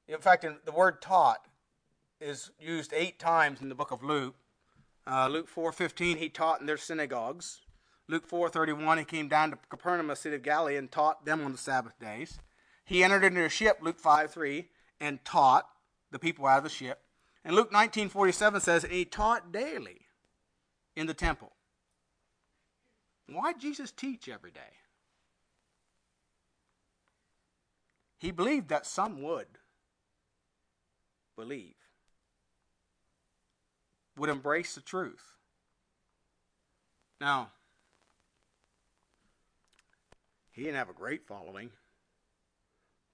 In 0.08 0.18
fact, 0.18 0.44
the 0.64 0.72
word 0.72 1.00
taught 1.00 1.46
is 2.20 2.50
used 2.60 2.92
eight 2.94 3.18
times 3.18 3.62
in 3.62 3.68
the 3.68 3.74
book 3.74 3.90
of 3.90 4.02
Luke. 4.02 4.34
Uh, 5.06 5.28
Luke 5.28 5.48
4.15, 5.52 6.16
he 6.16 6.28
taught 6.28 6.60
in 6.60 6.66
their 6.66 6.76
synagogues. 6.76 7.60
Luke 8.08 8.28
4.31, 8.28 8.98
he 8.98 9.04
came 9.04 9.28
down 9.28 9.52
to 9.52 9.58
Capernaum, 9.68 10.10
a 10.10 10.16
city 10.16 10.36
of 10.36 10.42
Galilee, 10.42 10.76
and 10.76 10.90
taught 10.90 11.24
them 11.24 11.44
on 11.44 11.52
the 11.52 11.58
Sabbath 11.58 11.98
days. 11.98 12.38
He 12.84 13.04
entered 13.04 13.24
into 13.24 13.44
a 13.44 13.48
ship, 13.48 13.78
Luke 13.80 13.98
5 13.98 14.32
3, 14.32 14.68
and 15.00 15.24
taught 15.24 15.66
the 16.10 16.18
people 16.18 16.46
out 16.46 16.58
of 16.58 16.64
the 16.64 16.70
ship. 16.70 17.00
And 17.44 17.54
Luke 17.54 17.72
19:47 17.72 18.60
says, 18.60 18.82
"He 18.82 19.04
taught 19.04 19.52
daily 19.52 20.06
in 20.94 21.06
the 21.06 21.14
temple." 21.14 21.52
Why 23.32 23.52
did 23.52 23.62
Jesus 23.62 23.92
teach 23.92 24.28
every 24.28 24.50
day? 24.50 24.60
He 28.18 28.30
believed 28.30 28.68
that 28.68 28.86
some 28.86 29.22
would 29.22 29.46
believe, 31.36 31.74
would 34.16 34.28
embrace 34.28 34.74
the 34.74 34.80
truth. 34.82 35.36
Now, 37.20 37.52
he 40.50 40.62
didn't 40.62 40.76
have 40.76 40.90
a 40.90 40.94
great 40.94 41.26
following. 41.26 41.70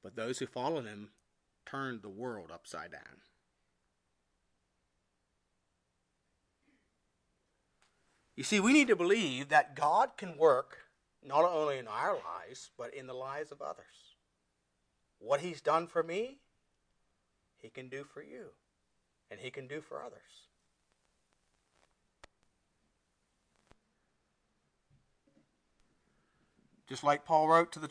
But 0.03 0.15
those 0.15 0.39
who 0.39 0.47
followed 0.47 0.87
him 0.87 1.11
turned 1.65 2.03
the 2.03 2.09
world 2.09 2.51
upside 2.53 2.93
down. 2.93 3.23
You 8.37 8.45
see, 8.45 8.61
we 8.61 8.75
need 8.75 8.89
to 8.89 8.97
believe 8.97 9.49
that 9.49 9.75
God 9.75 10.11
can 10.19 10.37
work 10.37 10.79
not 11.25 11.45
only 11.45 11.79
in 11.79 11.89
our 11.89 12.13
lives, 12.13 12.71
but 12.79 12.95
in 12.95 13.07
the 13.07 13.15
lives 13.15 13.51
of 13.51 13.63
others. 13.63 14.15
What 15.19 15.41
He's 15.41 15.63
done 15.63 15.87
for 15.87 16.03
me, 16.03 16.39
He 17.57 17.71
can 17.71 17.89
do 17.89 18.05
for 18.05 18.23
you, 18.23 18.51
and 19.31 19.41
He 19.41 19.51
can 19.51 19.67
do 19.67 19.81
for 19.81 20.03
others. 20.03 20.21
Just 26.87 27.03
like 27.03 27.25
Paul 27.25 27.49
wrote 27.49 27.73
to 27.73 27.81
the 27.81 27.91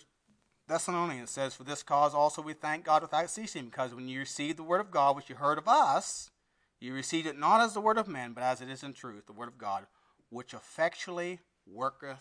Thessalonians 0.68 1.30
it 1.30 1.34
says, 1.34 1.54
For 1.54 1.64
this 1.64 1.84
cause 1.84 2.14
also 2.14 2.41
we 2.41 2.54
thank 2.54 2.86
God 2.86 3.02
without 3.02 3.30
ceasing, 3.30 3.66
because 3.66 3.93
when 3.93 4.08
you 4.08 4.20
received 4.20 4.58
the 4.58 4.64
word 4.64 4.80
of 4.80 4.91
God 4.91 5.16
which 5.16 5.30
you 5.30 5.36
heard 5.36 5.58
of 5.58 5.68
us, 5.68 6.32
you 6.80 6.93
received 6.93 7.28
it 7.28 7.38
not 7.38 7.62
as 7.62 7.74
the 7.74 7.82
word 7.82 7.98
of 7.98 8.08
men, 8.08 8.34
but 8.34 8.43
as 8.43 8.62
it 8.62 8.70
is 8.70 8.84
in 8.84 8.93
truth, 8.93 9.26
the 9.26 9.34
word 9.34 9.48
of 9.48 9.58
God, 9.58 9.86
which 10.30 10.53
effectually 10.53 11.39
worketh 11.65 12.19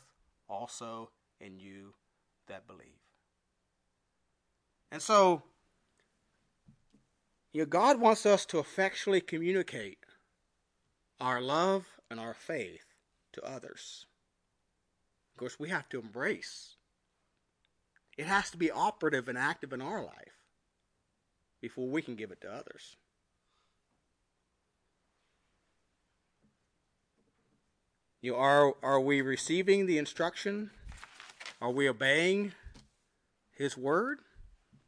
also 0.48 1.10
in 1.40 1.58
you 1.58 1.94
that 2.48 2.66
believe. 2.66 3.00
And 4.90 5.02
so, 5.02 5.42
you 7.52 7.62
know, 7.62 7.66
God 7.66 8.00
wants 8.00 8.26
us 8.26 8.46
to 8.46 8.58
effectually 8.58 9.20
communicate 9.20 9.98
our 11.20 11.40
love 11.40 11.86
and 12.10 12.20
our 12.20 12.34
faith 12.34 12.84
to 13.32 13.42
others. 13.42 14.06
Of 15.34 15.40
course, 15.40 15.58
we 15.58 15.68
have 15.70 15.88
to 15.88 16.00
embrace 16.00 16.76
it 18.16 18.26
has 18.26 18.50
to 18.50 18.56
be 18.56 18.70
operative 18.70 19.28
and 19.28 19.36
active 19.36 19.72
in 19.72 19.82
our 19.82 20.02
life 20.02 20.38
before 21.60 21.88
we 21.88 22.02
can 22.02 22.14
give 22.14 22.30
it 22.30 22.40
to 22.42 22.52
others. 22.52 22.96
You 28.24 28.36
are 28.36 28.74
are 28.82 29.00
we 29.00 29.20
receiving 29.20 29.84
the 29.84 29.98
instruction? 29.98 30.70
Are 31.60 31.70
we 31.70 31.86
obeying 31.90 32.54
his 33.50 33.76
word? 33.76 34.20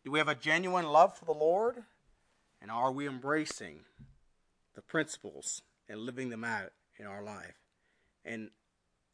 Do 0.03 0.11
we 0.11 0.19
have 0.19 0.29
a 0.29 0.35
genuine 0.35 0.87
love 0.87 1.19
for 1.19 1.27
the 1.27 1.35
Lord? 1.35 1.85
And 2.63 2.71
are 2.71 2.91
we 2.91 3.07
embracing 3.07 3.81
the 4.75 4.81
principles 4.81 5.61
and 5.87 6.01
living 6.01 6.31
them 6.31 6.45
out 6.45 6.73
in 6.99 7.05
our 7.05 7.23
life? 7.23 7.57
And 8.25 8.53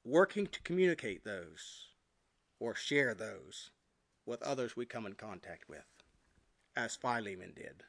working 0.05 0.47
to 0.47 0.63
communicate 0.63 1.25
those 1.25 1.89
or 2.61 2.77
share 2.77 3.15
those 3.15 3.71
with 4.25 4.41
others 4.43 4.77
we 4.77 4.87
come 4.87 5.05
in 5.05 5.15
contact 5.15 5.69
with, 5.69 5.89
as 6.77 6.95
Philemon 6.95 7.55
did. 7.57 7.83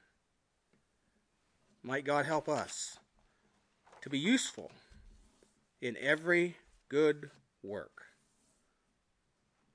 Might 1.84 2.06
God 2.06 2.26
help 2.26 2.50
us 2.50 2.98
to 4.02 4.10
be 4.10 4.18
useful 4.18 4.72
in 5.84 5.98
every 6.00 6.56
good 6.88 7.30
work. 7.62 8.04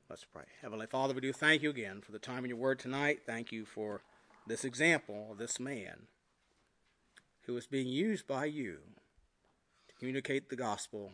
Let's 0.09 0.25
pray. 0.25 0.45
Heavenly 0.63 0.87
Father, 0.87 1.13
we 1.13 1.21
do 1.21 1.35
thank 1.35 1.61
you 1.63 1.69
again 1.69 2.01
for 2.01 2.13
the 2.13 2.19
time 2.19 2.45
in 2.45 2.49
your 2.49 2.57
word 2.57 2.79
tonight. 2.79 3.21
Thank 3.27 3.53
you 3.53 3.67
for 3.67 4.01
this 4.47 4.65
example 4.65 5.29
of 5.31 5.37
this 5.37 5.61
man 5.61 6.07
who 7.43 7.55
is 7.59 7.67
being 7.67 7.89
used 7.89 8.27
by 8.27 8.47
you 8.47 8.79
to 9.89 9.95
communicate 9.97 10.49
the 10.49 10.57
gospel, 10.57 11.13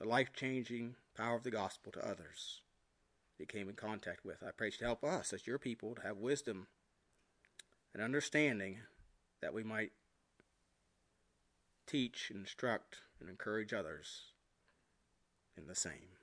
the 0.00 0.08
life 0.08 0.32
changing 0.34 0.96
power 1.16 1.36
of 1.36 1.44
the 1.44 1.52
gospel 1.52 1.92
to 1.92 2.04
others 2.04 2.60
he 3.38 3.46
came 3.46 3.68
in 3.68 3.76
contact 3.76 4.24
with. 4.24 4.42
I 4.42 4.50
pray 4.50 4.66
you 4.66 4.72
to 4.78 4.84
help 4.84 5.04
us 5.04 5.32
as 5.32 5.46
your 5.46 5.60
people 5.60 5.94
to 5.94 6.02
have 6.02 6.16
wisdom 6.16 6.66
and 7.94 8.02
understanding 8.02 8.80
that 9.40 9.54
we 9.54 9.62
might 9.62 9.92
teach, 11.86 12.32
instruct, 12.34 12.96
and 13.22 13.30
encourage 13.30 13.72
others 13.72 14.32
in 15.56 15.68
the 15.68 15.74
same. 15.76 16.18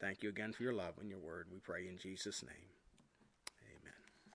Thank 0.00 0.22
you 0.22 0.30
again 0.30 0.52
for 0.52 0.62
your 0.62 0.72
love 0.72 0.94
and 0.98 1.10
your 1.10 1.18
word. 1.18 1.48
We 1.52 1.58
pray 1.58 1.86
in 1.86 1.98
Jesus' 1.98 2.42
name. 2.42 2.83